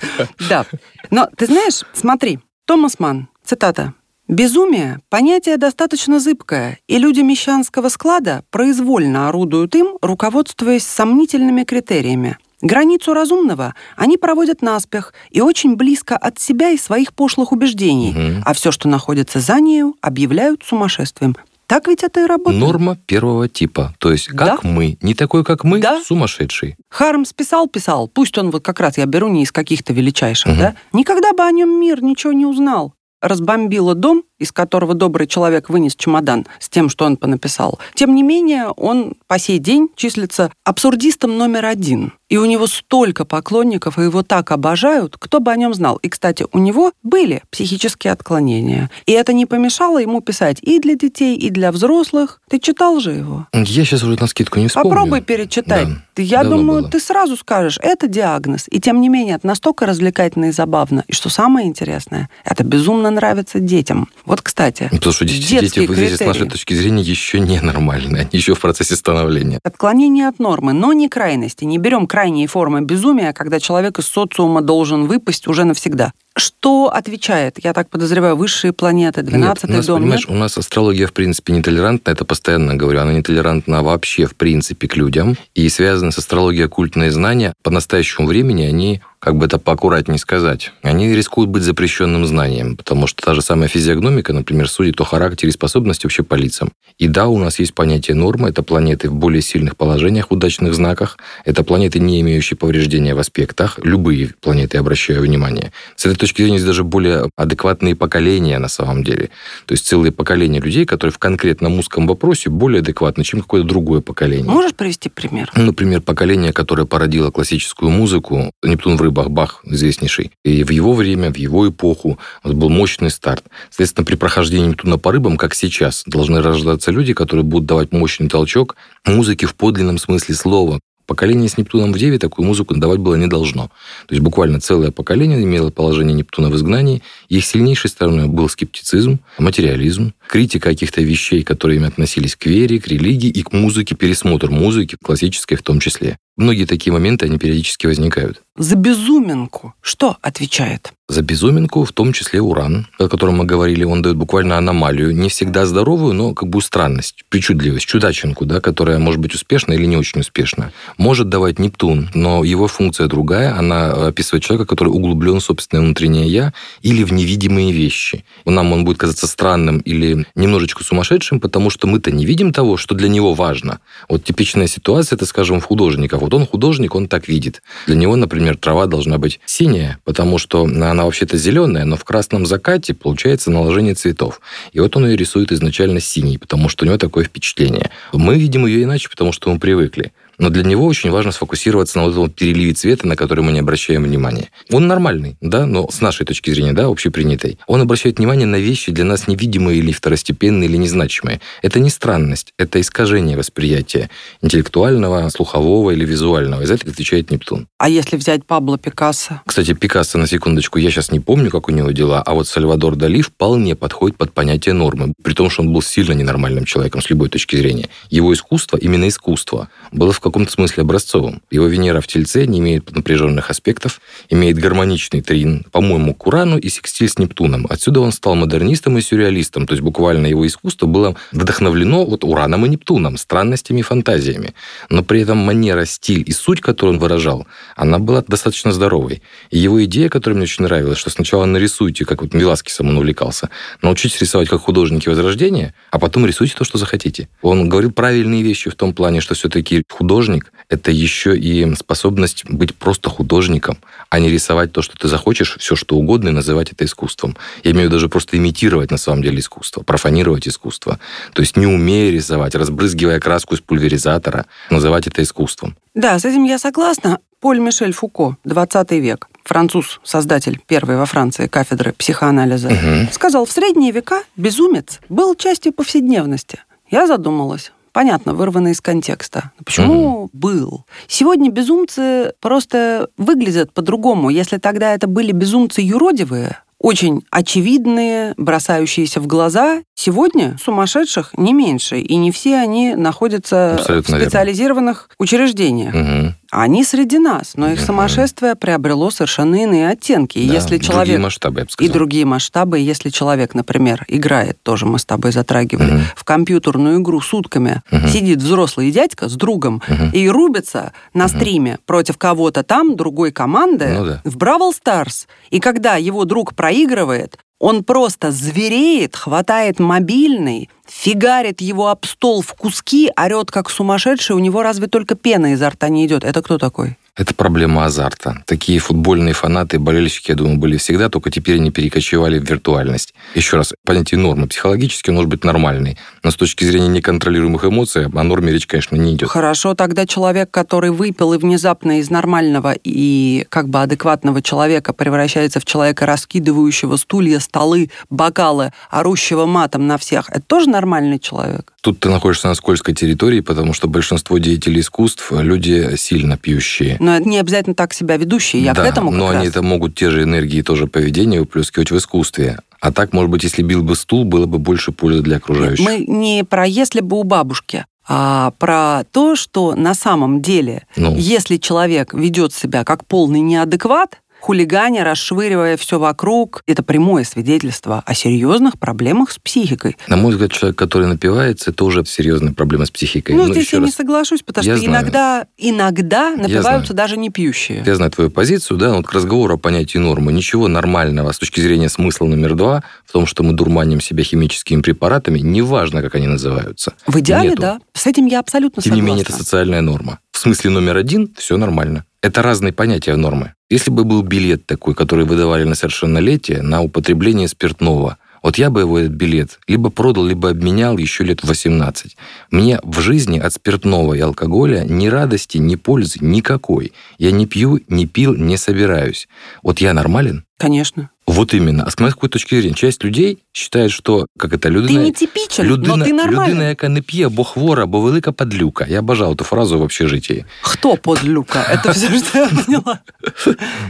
да. 0.48 0.66
Но 1.10 1.28
ты 1.36 1.46
знаешь, 1.46 1.84
смотри, 1.92 2.40
Томас 2.66 2.98
Ман, 2.98 3.28
цитата, 3.44 3.94
Безумие– 4.26 4.98
понятие 5.10 5.58
достаточно 5.58 6.18
зыбкое, 6.18 6.80
и 6.88 6.98
люди 6.98 7.20
мещанского 7.20 7.88
склада 7.88 8.42
произвольно 8.50 9.28
орудуют 9.28 9.76
им, 9.76 9.96
руководствуясь 10.02 10.84
сомнительными 10.84 11.62
критериями. 11.62 12.36
Границу 12.60 13.14
разумного 13.14 13.76
они 13.96 14.16
проводят 14.16 14.60
наспех 14.60 15.14
и 15.30 15.40
очень 15.40 15.76
близко 15.76 16.16
от 16.16 16.40
себя 16.40 16.70
и 16.70 16.78
своих 16.78 17.14
пошлых 17.14 17.52
убеждений, 17.52 18.10
угу. 18.10 18.42
а 18.44 18.52
все, 18.54 18.72
что 18.72 18.88
находится 18.88 19.38
за 19.38 19.60
нею, 19.60 19.94
объявляют 20.00 20.64
сумасшествием. 20.64 21.36
Так 21.68 21.86
ведь 21.86 22.02
это 22.02 22.22
и 22.22 22.26
работает. 22.26 22.60
Норма 22.60 22.96
первого 22.96 23.48
типа. 23.48 23.94
То 23.98 24.10
есть, 24.10 24.26
как 24.28 24.62
да? 24.62 24.68
мы, 24.68 24.98
не 25.02 25.14
такой, 25.14 25.44
как 25.44 25.64
мы, 25.64 25.80
да? 25.80 26.02
сумасшедший. 26.02 26.76
Хармс 26.88 27.32
писал, 27.32 27.68
писал. 27.68 28.08
Пусть 28.08 28.36
он 28.38 28.50
вот 28.50 28.64
как 28.64 28.80
раз, 28.80 28.98
я 28.98 29.06
беру 29.06 29.28
не 29.28 29.42
из 29.42 29.52
каких-то 29.52 29.92
величайших, 29.92 30.52
угу. 30.52 30.58
да? 30.58 30.74
Никогда 30.92 31.32
бы 31.32 31.44
о 31.44 31.50
нем 31.52 31.78
мир 31.78 32.02
ничего 32.02 32.32
не 32.32 32.46
узнал 32.46 32.94
разбомбила 33.20 33.94
дом, 33.94 34.22
из 34.38 34.52
которого 34.52 34.94
добрый 34.94 35.26
человек 35.26 35.68
вынес 35.68 35.96
чемодан 35.96 36.46
с 36.60 36.68
тем, 36.68 36.88
что 36.88 37.04
он 37.04 37.16
понаписал. 37.16 37.78
Тем 37.94 38.14
не 38.14 38.22
менее, 38.22 38.68
он 38.68 39.14
по 39.26 39.38
сей 39.38 39.58
день 39.58 39.88
числится 39.96 40.50
абсурдистом 40.64 41.36
номер 41.36 41.66
один. 41.66 42.12
И 42.28 42.36
у 42.36 42.44
него 42.44 42.66
столько 42.66 43.24
поклонников, 43.24 43.98
и 43.98 44.02
его 44.02 44.22
так 44.22 44.50
обожают, 44.52 45.16
кто 45.18 45.40
бы 45.40 45.50
о 45.50 45.56
нем 45.56 45.72
знал. 45.72 45.96
И, 45.96 46.10
кстати, 46.10 46.44
у 46.52 46.58
него 46.58 46.92
были 47.02 47.42
психические 47.50 48.12
отклонения. 48.12 48.90
И 49.06 49.12
это 49.12 49.32
не 49.32 49.46
помешало 49.46 49.98
ему 49.98 50.20
писать 50.20 50.58
и 50.60 50.78
для 50.78 50.94
детей, 50.94 51.36
и 51.36 51.48
для 51.48 51.72
взрослых. 51.72 52.40
Ты 52.50 52.58
читал 52.58 53.00
же 53.00 53.12
его? 53.12 53.46
Я 53.54 53.64
сейчас 53.64 54.02
уже 54.02 54.20
на 54.20 54.26
скидку 54.26 54.58
не 54.58 54.68
вспомню. 54.68 54.90
Попробуй 54.90 55.22
перечитать. 55.22 55.88
Да, 55.88 56.22
Я 56.22 56.44
думаю, 56.44 56.82
было. 56.82 56.90
ты 56.90 57.00
сразу 57.00 57.36
скажешь, 57.36 57.78
это 57.82 58.08
диагноз. 58.08 58.66
И 58.70 58.78
тем 58.78 59.00
не 59.00 59.08
менее, 59.08 59.36
это 59.36 59.46
настолько 59.46 59.86
развлекательно 59.86 60.46
и 60.46 60.52
забавно. 60.52 61.04
И 61.08 61.14
что 61.14 61.30
самое 61.30 61.66
интересное, 61.66 62.28
это 62.44 62.62
безумно 62.62 63.10
нравится 63.10 63.58
детям. 63.58 64.08
Вот, 64.28 64.42
кстати, 64.42 64.88
Потому 64.92 65.12
что 65.12 65.24
дети, 65.24 65.60
дети 65.60 65.92
здесь, 65.92 66.16
с 66.16 66.20
нашей 66.20 66.48
точки 66.48 66.74
зрения, 66.74 67.02
еще 67.02 67.40
не 67.40 67.60
нормальные. 67.60 68.22
Они 68.22 68.30
еще 68.32 68.54
в 68.54 68.60
процессе 68.60 68.94
становления. 68.94 69.58
Отклонение 69.62 70.28
от 70.28 70.38
нормы, 70.38 70.74
но 70.74 70.92
не 70.92 71.08
крайности. 71.08 71.64
Не 71.64 71.78
берем 71.78 72.06
крайние 72.06 72.46
формы 72.46 72.82
безумия, 72.82 73.32
когда 73.32 73.58
человек 73.58 73.98
из 73.98 74.06
социума 74.06 74.60
должен 74.60 75.06
выпасть 75.06 75.48
уже 75.48 75.64
навсегда. 75.64 76.12
Что 76.38 76.90
отвечает, 76.92 77.56
я 77.64 77.72
так 77.72 77.90
подозреваю, 77.90 78.36
высшие 78.36 78.72
планеты, 78.72 79.22
12-й 79.22 79.72
нет, 79.72 79.86
дом? 79.86 80.00
Понимаешь, 80.00 80.28
нет? 80.28 80.30
у 80.30 80.38
нас 80.38 80.56
астрология, 80.56 81.06
в 81.06 81.12
принципе, 81.12 81.52
нетолерантна, 81.52 82.10
это 82.10 82.24
постоянно 82.24 82.76
говорю, 82.76 83.00
она 83.00 83.12
нетолерантна 83.12 83.82
вообще, 83.82 84.26
в 84.26 84.36
принципе, 84.36 84.86
к 84.86 84.96
людям. 84.96 85.36
И 85.54 85.68
связаны 85.68 86.12
с 86.12 86.18
астрологией 86.18 86.66
оккультные 86.66 87.10
знания, 87.10 87.52
по 87.62 87.70
настоящему 87.70 88.28
времени 88.28 88.62
они 88.62 89.02
как 89.20 89.36
бы 89.36 89.46
это 89.46 89.58
поаккуратнее 89.58 90.18
сказать, 90.18 90.72
они 90.82 91.12
рискуют 91.12 91.50
быть 91.50 91.64
запрещенным 91.64 92.24
знанием, 92.24 92.76
потому 92.76 93.06
что 93.06 93.24
та 93.24 93.34
же 93.34 93.42
самая 93.42 93.68
физиогномика, 93.68 94.32
например, 94.32 94.68
судит 94.68 95.00
о 95.00 95.04
характере 95.04 95.50
и 95.50 95.52
способности 95.52 96.06
вообще 96.06 96.22
по 96.22 96.36
лицам. 96.36 96.70
И 96.98 97.08
да, 97.08 97.26
у 97.26 97.38
нас 97.38 97.58
есть 97.58 97.74
понятие 97.74 98.14
нормы, 98.14 98.50
это 98.50 98.62
планеты 98.62 99.10
в 99.10 99.14
более 99.14 99.42
сильных 99.42 99.76
положениях, 99.76 100.30
удачных 100.30 100.74
знаках, 100.74 101.18
это 101.44 101.64
планеты, 101.64 101.98
не 101.98 102.20
имеющие 102.20 102.56
повреждения 102.56 103.14
в 103.14 103.18
аспектах, 103.18 103.80
любые 103.82 104.34
планеты, 104.40 104.78
обращаю 104.78 105.22
внимание. 105.22 105.72
С 105.96 106.06
этой 106.06 106.16
точки 106.28 106.42
зрения, 106.42 106.56
есть 106.56 106.66
даже 106.66 106.84
более 106.84 107.30
адекватные 107.36 107.94
поколения 107.94 108.58
на 108.58 108.68
самом 108.68 109.02
деле. 109.02 109.30
То 109.66 109.72
есть 109.72 109.86
целые 109.86 110.12
поколения 110.12 110.60
людей, 110.60 110.84
которые 110.84 111.12
в 111.12 111.18
конкретном 111.18 111.78
узком 111.78 112.06
вопросе 112.06 112.50
более 112.50 112.80
адекватны, 112.80 113.24
чем 113.24 113.40
какое-то 113.40 113.66
другое 113.66 114.00
поколение. 114.00 114.50
Можешь 114.50 114.74
привести 114.74 115.08
пример? 115.08 115.50
Например, 115.54 116.00
поколение, 116.00 116.52
которое 116.52 116.84
породило 116.84 117.30
классическую 117.30 117.90
музыку, 117.90 118.52
Нептун 118.62 118.96
в 118.96 119.02
рыбах 119.02 119.30
Бах 119.30 119.60
известнейший. 119.64 120.32
И 120.44 120.62
в 120.64 120.70
его 120.70 120.92
время, 120.92 121.32
в 121.32 121.36
его 121.36 121.68
эпоху 121.68 122.18
вот 122.44 122.54
был 122.54 122.68
мощный 122.68 123.10
старт. 123.10 123.44
Соответственно, 123.70 124.04
при 124.04 124.16
прохождении 124.16 124.68
Нептуна 124.68 124.98
по 124.98 125.12
рыбам, 125.12 125.36
как 125.36 125.54
сейчас, 125.54 126.02
должны 126.06 126.42
рождаться 126.42 126.90
люди, 126.90 127.14
которые 127.14 127.44
будут 127.44 127.66
давать 127.66 127.92
мощный 127.92 128.28
толчок 128.28 128.76
музыке 129.06 129.46
в 129.46 129.54
подлинном 129.54 129.98
смысле 129.98 130.34
слова, 130.34 130.80
Поколение 131.08 131.48
с 131.48 131.56
Нептуном 131.56 131.94
в 131.94 131.98
Деве 131.98 132.18
такую 132.18 132.44
музыку 132.44 132.76
давать 132.76 132.98
было 132.98 133.14
не 133.14 133.26
должно. 133.26 133.70
То 134.06 134.14
есть 134.14 134.22
буквально 134.22 134.60
целое 134.60 134.90
поколение 134.90 135.42
имело 135.42 135.70
положение 135.70 136.14
Нептуна 136.14 136.50
в 136.50 136.56
изгнании. 136.56 137.02
Их 137.30 137.46
сильнейшей 137.46 137.88
стороной 137.88 138.28
был 138.28 138.46
скептицизм, 138.50 139.18
материализм, 139.38 140.12
критика 140.28 140.68
каких-то 140.68 141.00
вещей, 141.00 141.44
которые 141.44 141.78
им 141.78 141.84
относились 141.84 142.36
к 142.36 142.44
вере, 142.44 142.78
к 142.78 142.88
религии 142.88 143.30
и 143.30 143.42
к 143.42 143.52
музыке, 143.52 143.94
пересмотр 143.94 144.50
музыки, 144.50 144.98
классической 145.02 145.56
в 145.56 145.62
том 145.62 145.80
числе. 145.80 146.18
Многие 146.36 146.66
такие 146.66 146.92
моменты, 146.92 147.24
они 147.24 147.38
периодически 147.38 147.86
возникают. 147.86 148.42
За 148.58 148.74
безуминку 148.74 149.74
что 149.88 150.16
отвечает? 150.20 150.92
За 151.10 151.22
безуминку, 151.22 151.84
в 151.84 151.92
том 151.92 152.12
числе 152.12 152.42
уран, 152.42 152.86
о 152.98 153.08
котором 153.08 153.38
мы 153.38 153.46
говорили, 153.46 153.82
он 153.82 154.02
дает 154.02 154.16
буквально 154.16 154.58
аномалию, 154.58 155.16
не 155.16 155.30
всегда 155.30 155.64
здоровую, 155.64 156.12
но 156.12 156.34
как 156.34 156.50
бы 156.50 156.60
странность, 156.60 157.24
причудливость, 157.30 157.86
чудаченку, 157.86 158.44
да, 158.44 158.60
которая 158.60 158.98
может 158.98 159.18
быть 159.18 159.34
успешна 159.34 159.72
или 159.72 159.86
не 159.86 159.96
очень 159.96 160.20
успешна. 160.20 160.70
Может 160.98 161.30
давать 161.30 161.58
Нептун, 161.58 162.10
но 162.12 162.44
его 162.44 162.66
функция 162.68 163.06
другая, 163.06 163.56
она 163.56 164.08
описывает 164.08 164.44
человека, 164.44 164.68
который 164.68 164.90
углублен 164.90 165.40
в 165.40 165.44
собственное 165.44 165.82
внутреннее 165.82 166.28
«я» 166.28 166.52
или 166.82 167.04
в 167.04 167.12
невидимые 167.14 167.72
вещи. 167.72 168.26
Нам 168.44 168.74
он 168.74 168.84
будет 168.84 168.98
казаться 168.98 169.26
странным 169.26 169.78
или 169.78 170.26
немножечко 170.34 170.84
сумасшедшим, 170.84 171.40
потому 171.40 171.70
что 171.70 171.86
мы-то 171.86 172.10
не 172.10 172.26
видим 172.26 172.52
того, 172.52 172.76
что 172.76 172.94
для 172.94 173.08
него 173.08 173.32
важно. 173.32 173.80
Вот 174.10 174.24
типичная 174.24 174.66
ситуация, 174.66 175.16
это, 175.16 175.24
скажем, 175.24 175.60
в 175.60 175.64
художниках. 175.64 176.20
Вот 176.20 176.34
он 176.34 176.46
художник, 176.46 176.94
он 176.94 177.08
так 177.08 177.28
видит. 177.28 177.62
Для 177.86 177.96
него, 177.96 178.14
например, 178.14 178.47
трава 178.56 178.86
должна 178.86 179.18
быть 179.18 179.40
синяя, 179.46 179.98
потому 180.04 180.38
что 180.38 180.64
она 180.64 181.04
вообще-то 181.04 181.36
зеленая, 181.36 181.84
но 181.84 181.96
в 181.96 182.04
красном 182.04 182.46
закате 182.46 182.94
получается 182.94 183.50
наложение 183.50 183.94
цветов. 183.94 184.40
И 184.72 184.80
вот 184.80 184.96
он 184.96 185.06
ее 185.06 185.16
рисует 185.16 185.52
изначально 185.52 186.00
синий, 186.00 186.38
потому 186.38 186.68
что 186.68 186.84
у 186.84 186.88
него 186.88 186.98
такое 186.98 187.24
впечатление. 187.24 187.90
Мы 188.12 188.38
видим 188.38 188.66
ее 188.66 188.84
иначе, 188.84 189.08
потому 189.08 189.32
что 189.32 189.52
мы 189.52 189.58
привыкли. 189.58 190.12
Но 190.38 190.50
для 190.50 190.62
него 190.62 190.86
очень 190.86 191.10
важно 191.10 191.32
сфокусироваться 191.32 191.98
на 191.98 192.04
вот 192.04 192.12
этом 192.12 192.30
переливе 192.30 192.72
цвета, 192.72 193.06
на 193.06 193.16
который 193.16 193.44
мы 193.44 193.52
не 193.52 193.58
обращаем 193.58 194.04
внимания. 194.04 194.50
Он 194.70 194.86
нормальный, 194.86 195.36
да, 195.40 195.66
но 195.66 195.88
с 195.90 196.00
нашей 196.00 196.24
точки 196.24 196.50
зрения, 196.50 196.72
да, 196.72 196.86
общепринятой. 196.86 197.58
Он 197.66 197.80
обращает 197.80 198.18
внимание 198.18 198.46
на 198.46 198.56
вещи 198.56 198.92
для 198.92 199.04
нас 199.04 199.26
невидимые 199.26 199.78
или 199.78 199.92
второстепенные, 199.92 200.68
или 200.68 200.76
незначимые. 200.76 201.40
Это 201.62 201.80
не 201.80 201.90
странность, 201.90 202.54
это 202.58 202.80
искажение 202.80 203.36
восприятия 203.36 204.10
интеллектуального, 204.42 205.28
слухового 205.30 205.90
или 205.90 206.04
визуального. 206.04 206.64
За 206.64 206.74
это 206.74 206.90
отвечает 206.90 207.30
Нептун. 207.30 207.66
А 207.78 207.88
если 207.88 208.16
взять 208.16 208.44
Пабло 208.46 208.78
Пикассо? 208.78 209.40
Кстати, 209.46 209.72
Пикассо, 209.74 210.18
на 210.18 210.26
секундочку, 210.26 210.78
я 210.78 210.90
сейчас 210.90 211.10
не 211.10 211.20
помню, 211.20 211.50
как 211.50 211.68
у 211.68 211.72
него 211.72 211.90
дела, 211.90 212.22
а 212.22 212.34
вот 212.34 212.46
Сальвадор 212.46 212.96
Дали 212.96 213.22
вполне 213.22 213.74
подходит 213.74 214.16
под 214.16 214.32
понятие 214.32 214.74
нормы, 214.74 215.12
при 215.22 215.34
том, 215.34 215.50
что 215.50 215.62
он 215.62 215.72
был 215.72 215.82
сильно 215.82 216.12
ненормальным 216.12 216.64
человеком 216.64 217.02
с 217.02 217.10
любой 217.10 217.28
точки 217.28 217.56
зрения. 217.56 217.88
Его 218.10 218.32
искусство, 218.32 218.76
именно 218.76 219.08
искусство, 219.08 219.68
было 219.90 220.12
в 220.12 220.20
каком-то 220.30 220.52
смысле 220.52 220.82
образцовым. 220.82 221.42
Его 221.50 221.66
Венера 221.66 222.00
в 222.00 222.06
Тельце 222.06 222.46
не 222.46 222.58
имеет 222.58 222.90
напряженных 222.94 223.50
аспектов, 223.50 224.00
имеет 224.28 224.58
гармоничный 224.58 225.20
трин, 225.20 225.64
по-моему, 225.72 226.14
к 226.14 226.26
Урану 226.26 226.58
и 226.58 226.68
секстиль 226.68 227.08
с 227.08 227.18
Нептуном. 227.18 227.66
Отсюда 227.68 228.00
он 228.00 228.12
стал 228.12 228.34
модернистом 228.34 228.98
и 228.98 229.00
сюрреалистом, 229.00 229.66
то 229.66 229.72
есть 229.72 229.82
буквально 229.82 230.26
его 230.26 230.46
искусство 230.46 230.86
было 230.86 231.16
вдохновлено 231.32 232.04
вот 232.04 232.24
Ураном 232.24 232.66
и 232.66 232.68
Нептуном, 232.68 233.16
странностями 233.16 233.80
и 233.80 233.82
фантазиями. 233.82 234.54
Но 234.90 235.02
при 235.02 235.22
этом 235.22 235.38
манера, 235.38 235.84
стиль 235.84 236.22
и 236.26 236.32
суть, 236.32 236.60
которую 236.60 236.96
он 236.96 237.00
выражал, 237.00 237.46
она 237.76 237.98
была 237.98 238.22
достаточно 238.26 238.72
здоровой. 238.72 239.22
И 239.50 239.58
его 239.58 239.82
идея, 239.84 240.08
которая 240.08 240.36
мне 240.36 240.44
очень 240.44 240.64
нравилась, 240.64 240.98
что 240.98 241.10
сначала 241.10 241.44
нарисуйте, 241.44 242.04
как 242.04 242.22
вот 242.22 242.34
Веласкесом 242.34 242.88
он 242.88 242.98
увлекался, 242.98 243.50
научитесь 243.82 244.20
рисовать 244.20 244.48
как 244.48 244.60
художники 244.60 245.08
Возрождения, 245.08 245.74
а 245.90 245.98
потом 245.98 246.26
рисуйте 246.26 246.54
то, 246.54 246.64
что 246.64 246.78
захотите. 246.78 247.28
Он 247.42 247.68
говорил 247.68 247.92
правильные 247.92 248.42
вещи 248.42 248.70
в 248.70 248.74
том 248.74 248.92
плане, 248.92 249.20
что 249.20 249.34
все-таки 249.34 249.82
художник 249.88 250.17
художник— 250.18 250.52
это 250.68 250.90
еще 250.90 251.38
и 251.38 251.74
способность 251.76 252.44
быть 252.50 252.74
просто 252.74 253.08
художником, 253.08 253.78
а 254.10 254.18
не 254.18 254.28
рисовать 254.28 254.72
то, 254.72 254.82
что 254.82 254.98
ты 254.98 255.06
захочешь, 255.06 255.56
все 255.60 255.76
что 255.76 255.96
угодно, 255.96 256.30
и 256.30 256.32
называть 256.32 256.72
это 256.72 256.84
искусством. 256.84 257.36
Я 257.62 257.70
имею 257.70 257.84
в 257.84 257.90
виду 257.90 257.96
даже 257.96 258.08
просто 258.08 258.36
имитировать 258.36 258.90
на 258.90 258.96
самом 258.96 259.22
деле 259.22 259.38
искусство, 259.38 259.82
профанировать 259.82 260.48
искусство. 260.48 260.98
То 261.34 261.42
есть 261.42 261.56
не 261.56 261.66
умея 261.66 262.10
рисовать, 262.10 262.56
разбрызгивая 262.56 263.20
краску 263.20 263.54
из 263.54 263.60
пульверизатора, 263.60 264.46
называть 264.70 265.06
это 265.06 265.22
искусством. 265.22 265.76
Да, 265.94 266.18
с 266.18 266.24
этим 266.24 266.42
я 266.44 266.58
согласна. 266.58 267.18
Поль 267.40 267.60
Мишель 267.60 267.92
Фуко, 267.92 268.36
20 268.42 268.90
век, 268.90 269.28
француз, 269.44 270.00
создатель 270.02 270.60
первой 270.66 270.96
во 270.96 271.06
Франции 271.06 271.46
кафедры 271.46 271.92
психоанализа, 271.92 272.68
угу. 272.68 273.12
сказал, 273.12 273.46
в 273.46 273.52
средние 273.52 273.92
века 273.92 274.24
безумец 274.34 274.98
был 275.08 275.36
частью 275.36 275.72
повседневности. 275.72 276.58
Я 276.90 277.06
задумалась, 277.06 277.70
понятно, 277.98 278.32
вырвано 278.32 278.68
из 278.68 278.80
контекста. 278.80 279.50
Почему 279.64 280.22
угу. 280.22 280.30
был? 280.32 280.84
Сегодня 281.08 281.50
безумцы 281.50 282.32
просто 282.40 283.08
выглядят 283.16 283.72
по-другому. 283.72 284.30
Если 284.30 284.58
тогда 284.58 284.94
это 284.94 285.08
были 285.08 285.32
безумцы 285.32 285.80
юродивые, 285.80 286.58
очень 286.78 287.24
очевидные, 287.32 288.34
бросающиеся 288.36 289.20
в 289.20 289.26
глаза. 289.26 289.82
Сегодня 289.96 290.56
сумасшедших 290.62 291.36
не 291.36 291.52
меньше, 291.52 291.98
и 291.98 292.14
не 292.14 292.30
все 292.30 292.58
они 292.58 292.94
находятся 292.94 293.74
Абсолютно 293.74 294.16
в 294.16 294.20
специализированных 294.20 295.08
верно. 295.08 295.14
учреждениях. 295.18 295.92
Угу. 295.92 296.34
Они 296.50 296.82
среди 296.82 297.18
нас, 297.18 297.52
но 297.56 297.70
их 297.70 297.80
сумасшествие 297.80 298.54
приобрело 298.54 299.10
совершенно 299.10 299.54
иные 299.56 299.90
оттенки. 299.90 300.38
Да, 300.38 300.54
если 300.54 300.78
человек... 300.78 301.06
другие 301.06 301.18
масштабы, 301.18 301.60
я 301.60 301.64
бы 301.64 301.70
сказал. 301.70 301.90
И 301.90 301.92
другие 301.92 302.24
масштабы. 302.24 302.78
Если 302.78 303.10
человек, 303.10 303.54
например, 303.54 304.04
играет, 304.08 304.62
тоже 304.62 304.86
мы 304.86 304.98
с 304.98 305.04
тобой 305.04 305.32
затрагивали, 305.32 305.96
угу. 305.96 306.02
в 306.16 306.24
компьютерную 306.24 307.02
игру 307.02 307.20
сутками, 307.20 307.82
угу. 307.90 308.08
сидит 308.08 308.38
взрослый 308.38 308.90
дядька 308.90 309.28
с 309.28 309.34
другом 309.34 309.82
угу. 309.86 310.10
и 310.12 310.26
рубится 310.28 310.92
на 311.12 311.28
стриме 311.28 311.78
против 311.84 312.16
кого-то 312.16 312.62
там, 312.62 312.96
другой 312.96 313.30
команды, 313.30 313.88
ну, 313.88 314.06
да. 314.06 314.20
в 314.24 314.36
Бравл 314.38 314.72
Старс. 314.72 315.28
И 315.50 315.60
когда 315.60 315.96
его 315.96 316.24
друг 316.24 316.54
проигрывает, 316.54 317.38
он 317.58 317.84
просто 317.84 318.30
звереет, 318.30 319.16
хватает 319.16 319.78
мобильный, 319.78 320.68
фигарит 320.86 321.60
его 321.60 321.88
об 321.88 322.04
стол 322.06 322.42
в 322.42 322.54
куски, 322.54 323.10
орет 323.16 323.50
как 323.50 323.70
сумасшедший, 323.70 324.36
у 324.36 324.38
него 324.38 324.62
разве 324.62 324.86
только 324.86 325.14
пена 325.14 325.52
изо 325.52 325.70
рта 325.70 325.88
не 325.88 326.06
идет. 326.06 326.24
Это 326.24 326.42
кто 326.42 326.58
такой? 326.58 326.96
Это 327.18 327.34
проблема 327.34 327.84
азарта. 327.84 328.44
Такие 328.46 328.78
футбольные 328.78 329.34
фанаты, 329.34 329.80
болельщики, 329.80 330.30
я 330.30 330.36
думаю, 330.36 330.56
были 330.56 330.76
всегда, 330.76 331.08
только 331.08 331.32
теперь 331.32 331.56
они 331.56 331.72
перекочевали 331.72 332.38
в 332.38 332.48
виртуальность. 332.48 333.12
Еще 333.34 333.56
раз, 333.56 333.74
понятие 333.84 334.20
нормы. 334.20 334.46
Психологически 334.46 335.10
может 335.10 335.28
быть 335.28 335.42
нормальный, 335.42 335.98
но 336.22 336.30
с 336.30 336.36
точки 336.36 336.64
зрения 336.64 336.86
неконтролируемых 336.86 337.64
эмоций 337.64 338.06
о 338.06 338.22
норме 338.22 338.52
речь, 338.52 338.68
конечно, 338.68 338.94
не 338.94 339.14
идет. 339.14 339.30
Хорошо, 339.30 339.74
тогда 339.74 340.06
человек, 340.06 340.52
который 340.52 340.90
выпил 340.90 341.34
и 341.34 341.38
внезапно 341.38 341.98
из 341.98 342.08
нормального 342.08 342.72
и 342.84 343.46
как 343.48 343.68
бы 343.68 343.82
адекватного 343.82 344.40
человека 344.40 344.92
превращается 344.92 345.58
в 345.58 345.64
человека, 345.64 346.06
раскидывающего 346.06 346.94
стулья, 346.94 347.40
столы, 347.40 347.90
бокалы, 348.10 348.72
орущего 348.90 349.44
матом 349.44 349.88
на 349.88 349.98
всех, 349.98 350.30
это 350.30 350.42
тоже 350.42 350.70
нормальный 350.70 351.18
человек? 351.18 351.72
Тут 351.80 352.00
ты 352.00 352.10
находишься 352.10 352.48
на 352.48 352.54
скользкой 352.54 352.94
территории, 352.94 353.40
потому 353.40 353.72
что 353.72 353.88
большинство 353.88 354.38
деятелей 354.38 354.80
искусств– 354.80 355.28
люди 355.32 355.96
сильно 355.96 356.36
пьющие. 356.36 356.96
Но 357.08 357.16
это 357.16 357.26
не 357.26 357.38
обязательно 357.38 357.74
так 357.74 357.94
себя 357.94 358.18
ведущие, 358.18 358.62
я 358.62 358.74
да, 358.74 358.82
к 358.82 358.86
этому 358.86 359.10
но 359.10 359.28
раз. 359.28 359.36
они 359.36 359.46
это 359.46 359.62
могут 359.62 359.94
те 359.94 360.10
же 360.10 360.24
энергии, 360.24 360.60
тоже 360.60 360.86
поведение 360.86 361.40
выплескивать 361.40 361.90
в 361.90 361.96
искусстве. 361.96 362.58
А 362.80 362.92
так, 362.92 363.14
может 363.14 363.30
быть, 363.30 363.42
если 363.42 363.62
бил 363.62 363.82
бы 363.82 363.96
стул, 363.96 364.24
было 364.24 364.44
бы 364.44 364.58
больше 364.58 364.92
пользы 364.92 365.22
для 365.22 365.38
окружающих. 365.38 365.84
Мы 365.84 366.04
не 366.06 366.44
про 366.44 366.66
«если 366.66 367.00
бы 367.00 367.18
у 367.18 367.22
бабушки», 367.22 367.86
а 368.06 368.52
про 368.58 369.04
то, 369.10 369.36
что 369.36 369.74
на 369.74 369.94
самом 369.94 370.42
деле, 370.42 370.86
ну. 370.96 371.14
если 371.16 371.56
человек 371.56 372.12
ведет 372.12 372.52
себя 372.52 372.84
как 372.84 373.06
полный 373.06 373.40
неадекват, 373.40 374.20
хулиганя, 374.40 375.04
расшвыривая 375.04 375.76
все 375.76 375.98
вокруг. 375.98 376.62
Это 376.66 376.82
прямое 376.82 377.24
свидетельство 377.24 378.02
о 378.04 378.14
серьезных 378.14 378.78
проблемах 378.78 379.30
с 379.30 379.38
психикой. 379.38 379.96
На 380.06 380.16
мой 380.16 380.32
взгляд, 380.32 380.52
человек, 380.52 380.78
который 380.78 381.06
напивается, 381.06 381.70
это 381.70 381.84
уже 381.84 382.04
серьезная 382.04 382.52
проблема 382.52 382.86
с 382.86 382.90
психикой. 382.90 383.34
Ну, 383.34 383.46
Но 383.46 383.52
здесь 383.52 383.72
я 383.72 383.80
раз... 383.80 383.86
не 383.86 383.92
соглашусь, 383.92 384.42
потому 384.42 384.66
я 384.66 384.76
что 384.76 384.84
знаю. 384.84 385.02
иногда, 385.02 385.46
иногда 385.56 386.30
напиваются 386.36 386.94
даже 386.94 387.16
не 387.16 387.30
пьющие. 387.30 387.82
Я 387.84 387.94
знаю 387.96 388.10
твою 388.10 388.30
позицию, 388.30 388.78
да, 388.78 388.94
вот 388.94 389.06
к 389.06 389.12
разговору 389.12 389.54
о 389.54 389.58
понятии 389.58 389.98
нормы. 389.98 390.32
Ничего 390.32 390.68
нормального 390.68 391.32
с 391.32 391.38
точки 391.38 391.60
зрения 391.60 391.88
смысла 391.88 392.26
номер 392.26 392.54
два 392.54 392.82
в 393.04 393.12
том, 393.12 393.26
что 393.26 393.42
мы 393.42 393.52
дурманим 393.52 394.00
себя 394.00 394.22
химическими 394.22 394.80
препаратами, 394.80 395.38
неважно, 395.38 396.02
как 396.02 396.14
они 396.14 396.26
называются. 396.26 396.94
В 397.06 397.18
идеале, 397.20 397.50
Нету. 397.50 397.62
да. 397.62 397.78
С 397.94 398.06
этим 398.06 398.26
я 398.26 398.40
абсолютно 398.40 398.82
Тем 398.82 398.92
согласна. 398.92 398.96
Тем 398.96 399.04
не 399.04 399.10
менее, 399.10 399.22
это 399.22 399.32
социальная 399.32 399.80
норма. 399.80 400.20
В 400.32 400.38
смысле 400.38 400.70
номер 400.70 400.96
один 400.96 401.34
все 401.36 401.56
нормально. 401.56 402.04
Это 402.22 402.42
разные 402.42 402.72
понятия 402.72 403.16
нормы. 403.16 403.54
Если 403.70 403.90
бы 403.90 404.04
был 404.04 404.22
билет 404.22 404.64
такой, 404.64 404.94
который 404.94 405.26
выдавали 405.26 405.64
на 405.64 405.74
совершеннолетие, 405.74 406.62
на 406.62 406.82
употребление 406.82 407.48
спиртного, 407.48 408.16
вот 408.42 408.56
я 408.56 408.70
бы 408.70 408.80
его 408.80 408.98
этот 408.98 409.12
билет 409.12 409.58
либо 409.66 409.90
продал, 409.90 410.24
либо 410.24 410.50
обменял 410.50 410.96
еще 410.96 411.24
лет 411.24 411.42
18. 411.42 412.16
Мне 412.50 412.80
в 412.82 413.00
жизни 413.00 413.38
от 413.38 413.52
спиртного 413.52 414.14
и 414.14 414.20
алкоголя 414.20 414.84
ни 414.84 415.08
радости, 415.08 415.58
ни 415.58 415.74
пользы 415.74 416.18
никакой. 416.20 416.92
Я 417.18 417.30
не 417.30 417.46
пью, 417.46 417.80
не 417.88 418.06
пил, 418.06 418.34
не 418.34 418.56
собираюсь. 418.56 419.28
Вот 419.62 419.80
я 419.80 419.92
нормален? 419.92 420.44
Конечно. 420.56 421.10
Вот 421.28 421.52
именно. 421.52 421.84
А 421.84 421.90
с 421.90 421.94
какой 421.94 422.30
точки 422.30 422.58
зрения? 422.58 422.74
Часть 422.74 423.04
людей 423.04 423.38
считает, 423.52 423.90
что 423.90 424.26
как 424.38 424.54
это 424.54 424.70
людина... 424.70 425.00
Ты 425.00 425.04
не 425.04 425.12
типичен, 425.12 425.64
людина, 425.64 425.96
но 425.96 426.04
ты 426.06 426.14
нормальный. 426.14 426.46
Людина, 426.46 426.68
яка 426.70 426.88
не 426.88 427.02
п'є, 427.02 427.28
бо 427.28 427.44
хвора, 427.44 427.84
бо 427.86 428.00
велика 428.00 428.32
подлюка. 428.32 428.86
Я 428.88 429.00
обожал 429.00 429.34
эту 429.34 429.44
фразу 429.44 429.78
в 429.78 429.82
общежитии. 429.82 430.46
Кто 430.62 430.96
подлюка? 430.96 431.62
Это 431.62 431.92
все, 431.92 432.08
что 432.18 432.38
я 432.38 432.48
поняла. 432.48 433.00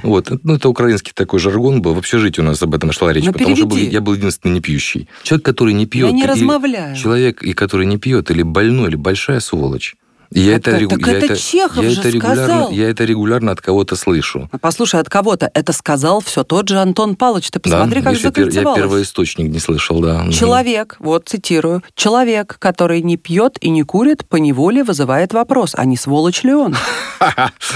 Вот. 0.02 0.32
Ну, 0.42 0.54
это 0.56 0.68
украинский 0.68 1.12
такой 1.14 1.38
жаргон 1.38 1.80
был. 1.80 1.94
В 1.94 1.98
общежитии 1.98 2.40
у 2.40 2.44
нас 2.44 2.60
об 2.60 2.74
этом 2.74 2.90
шла 2.90 3.12
речь. 3.12 3.24
Ну, 3.24 3.32
потому 3.32 3.54
что 3.56 3.78
я 3.78 4.00
был 4.00 4.14
единственный 4.14 4.54
не 4.54 4.60
пьющий. 4.60 5.08
Человек, 5.22 5.44
который 5.44 5.74
не 5.74 5.86
пьет... 5.86 6.06
Я 6.08 6.12
не 6.12 6.26
размовляю. 6.26 6.96
Человек, 6.96 7.44
и 7.44 7.52
который 7.52 7.86
не 7.86 7.98
пьет, 7.98 8.32
или 8.32 8.42
больной, 8.42 8.88
или 8.88 8.96
большая 8.96 9.38
сволочь. 9.38 9.94
Я 10.30 10.56
это, 10.56 10.72
это, 10.72 10.88
так 10.88 11.06
я 11.06 11.12
это, 11.14 11.24
это 11.26 11.36
Чехов 11.36 11.82
я 11.82 11.90
же 11.90 12.00
это 12.00 12.08
регулярно, 12.10 12.44
сказал. 12.44 12.70
Я 12.70 12.90
это 12.90 13.04
регулярно 13.04 13.52
от 13.52 13.60
кого-то 13.60 13.96
слышу. 13.96 14.50
Послушай, 14.60 15.00
от 15.00 15.08
кого-то 15.08 15.50
это 15.54 15.72
сказал 15.72 16.20
все 16.20 16.44
тот 16.44 16.68
же 16.68 16.78
Антон 16.78 17.16
Павлович. 17.16 17.50
Ты 17.50 17.60
посмотри, 17.60 18.02
да, 18.02 18.12
как 18.12 18.36
я, 18.36 18.44
я 18.44 18.74
первоисточник 18.74 19.48
не 19.50 19.58
слышал, 19.58 20.00
да. 20.00 20.30
Человек, 20.30 20.96
вот 20.98 21.28
цитирую, 21.28 21.82
человек, 21.94 22.56
который 22.58 23.00
не 23.00 23.16
пьет 23.16 23.56
и 23.60 23.70
не 23.70 23.82
курит, 23.84 24.26
по 24.26 24.36
неволе 24.36 24.84
вызывает 24.84 25.32
вопрос, 25.32 25.74
а 25.76 25.84
не 25.84 25.96
сволочь 25.96 26.42
ли 26.42 26.54
он? 26.54 26.76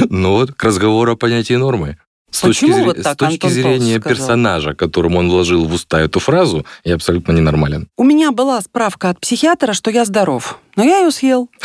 Ну 0.09 0.33
вот, 0.33 0.53
к 0.53 0.63
разговору 0.65 1.13
о 1.13 1.17
понятии 1.17 1.55
нормы. 1.55 1.97
С 2.33 2.41
точки, 2.41 2.63
Почему 2.65 2.73
зрения, 2.75 2.87
вот 2.87 3.03
так 3.03 3.15
с 3.15 3.17
точки 3.19 3.35
Антон 3.35 3.51
зрения 3.51 4.01
сказал? 4.01 4.17
персонажа, 4.17 4.75
которому 4.75 5.19
он 5.19 5.29
вложил 5.31 5.67
в 5.67 5.73
уста 5.75 6.01
эту 6.01 6.19
фразу, 6.19 6.65
я 6.83 6.95
абсолютно 6.95 7.33
ненормален. 7.33 7.89
У 7.99 8.05
меня 8.05 8.33
была 8.33 8.61
справка 8.63 9.11
от 9.11 9.21
психиатра, 9.21 9.75
что 9.75 9.91
я 9.91 10.07
здоров, 10.07 10.59
но 10.75 10.83
я 10.83 11.01
ее 11.01 11.11
съел. 11.11 11.51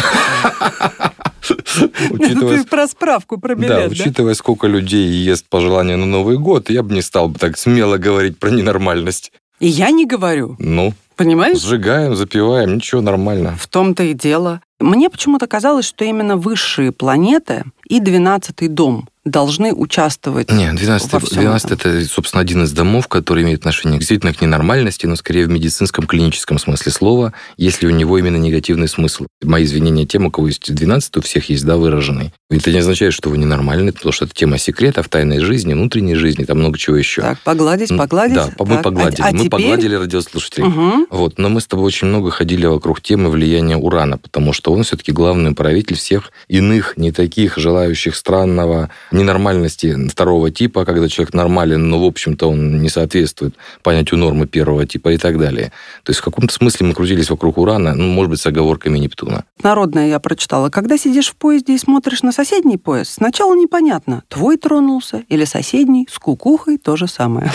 Учитывая, 2.09 2.57
Ты 2.57 2.63
про 2.65 2.87
справку, 2.87 3.39
про 3.39 3.55
билет, 3.55 3.69
да? 3.69 3.85
учитывая, 3.87 4.33
сколько 4.33 4.67
людей 4.67 5.07
ест 5.07 5.45
по 5.49 5.61
желанию 5.61 5.97
на 5.97 6.05
Новый 6.05 6.37
год, 6.37 6.69
я 6.69 6.83
бы 6.83 6.93
не 6.93 7.01
стал 7.01 7.29
бы 7.29 7.39
так 7.39 7.57
смело 7.57 7.97
говорить 7.97 8.37
про 8.37 8.49
ненормальность. 8.49 9.31
И 9.59 9.67
я 9.67 9.89
не 9.91 10.05
говорю. 10.05 10.55
Ну, 10.59 10.93
Понимаешь? 11.15 11.59
сжигаем, 11.61 12.15
запиваем, 12.15 12.75
ничего, 12.75 13.01
нормально. 13.01 13.55
В 13.59 13.67
том-то 13.67 14.03
и 14.03 14.13
дело. 14.13 14.61
Мне 14.79 15.09
почему-то 15.09 15.47
казалось, 15.47 15.85
что 15.85 16.05
именно 16.05 16.37
высшие 16.37 16.91
планеты 16.91 17.63
и 17.87 17.99
двенадцатый 17.99 18.67
дом 18.67 19.07
должны 19.29 19.73
участвовать 19.73 20.51
Нет, 20.51 20.75
12, 20.75 21.13
во 21.13 21.19
всем 21.19 21.41
12 21.41 21.71
этом. 21.71 21.91
это, 21.91 22.05
собственно, 22.07 22.41
один 22.41 22.63
из 22.63 22.71
домов, 22.71 23.07
который 23.07 23.43
имеет 23.43 23.59
отношение 23.59 23.99
действительно 23.99 24.33
к 24.33 24.41
ненормальности, 24.41 25.05
но 25.05 25.15
скорее 25.15 25.45
в 25.45 25.49
медицинском, 25.49 26.05
клиническом 26.05 26.59
смысле 26.59 26.91
слова, 26.91 27.33
если 27.57 27.87
у 27.87 27.91
него 27.91 28.17
именно 28.17 28.37
негативный 28.37 28.87
смысл. 28.87 29.25
Мои 29.43 29.63
извинения 29.63 30.05
тем, 30.05 30.25
у 30.25 30.31
кого 30.31 30.47
есть 30.47 30.73
12, 30.73 31.17
у 31.17 31.21
всех 31.21 31.49
есть, 31.49 31.65
да, 31.65 31.77
выраженный. 31.77 32.33
Это 32.49 32.71
не 32.71 32.79
означает, 32.79 33.13
что 33.13 33.29
вы 33.29 33.37
ненормальны, 33.37 33.91
потому 33.91 34.13
что 34.13 34.25
это 34.25 34.33
тема 34.33 34.57
секретов, 34.57 35.09
тайной 35.09 35.39
жизни, 35.39 35.73
внутренней 35.73 36.15
жизни, 36.15 36.45
там 36.45 36.59
много 36.59 36.77
чего 36.77 36.95
еще. 36.95 37.21
Так, 37.21 37.39
погладить, 37.39 37.89
погладить. 37.95 38.35
Да, 38.35 38.49
мы 38.59 38.75
Так, 38.75 38.83
погладили. 38.83 39.21
А, 39.21 39.27
а 39.27 39.31
мы 39.31 39.37
теперь... 39.39 39.49
погладили 39.49 39.95
радиослушателей. 39.95 40.67
Мгм. 40.67 41.07
Вот, 41.09 41.37
но 41.37 41.49
мы 41.49 41.59
с 41.59 41.67
тобой 41.67 41.85
очень 41.85 42.07
много 42.07 42.31
ходили 42.31 42.65
вокруг 42.65 43.01
темы 43.01 43.29
влияния 43.29 43.75
урана, 43.75 44.17
потому 44.17 44.53
что 44.53 44.71
он 44.71 44.83
все-таки 44.83 45.11
главный 45.11 45.53
правитель 45.53 45.97
всех 45.97 46.31
иных, 46.47 46.95
не 46.97 47.11
таких, 47.11 47.57
желающих 47.57 48.15
странного, 48.15 48.89
ненормальности 49.17 50.07
второго 50.09 50.51
типа, 50.51 50.85
когда 50.85 51.07
человек 51.09 51.33
нормален, 51.33 51.89
но, 51.89 51.99
в 51.99 52.05
общем-то, 52.05 52.49
он 52.49 52.81
не 52.81 52.89
соответствует 52.89 53.55
понятию 53.83 54.19
нормы 54.19 54.47
первого 54.47 54.85
типа 54.85 55.09
и 55.09 55.17
так 55.17 55.37
далее. 55.37 55.71
То 56.03 56.11
есть 56.11 56.19
в 56.19 56.23
каком-то 56.23 56.53
смысле 56.53 56.87
мы 56.87 56.93
крутились 56.93 57.29
вокруг 57.29 57.57
урана, 57.57 57.93
ну, 57.93 58.07
может 58.07 58.29
быть, 58.29 58.39
с 58.39 58.45
оговорками 58.45 58.97
Нептуна. 58.97 59.45
Народное 59.61 60.07
я 60.07 60.19
прочитала. 60.19 60.69
Когда 60.69 60.97
сидишь 60.97 61.29
в 61.29 61.35
поезде 61.35 61.75
и 61.75 61.77
смотришь 61.77 62.23
на 62.23 62.31
соседний 62.31 62.77
поезд, 62.77 63.13
сначала 63.13 63.55
непонятно, 63.55 64.23
твой 64.27 64.57
тронулся 64.57 65.23
или 65.29 65.45
соседний, 65.45 66.07
с 66.11 66.19
кукухой 66.19 66.77
то 66.77 66.95
же 66.95 67.07
самое. 67.07 67.51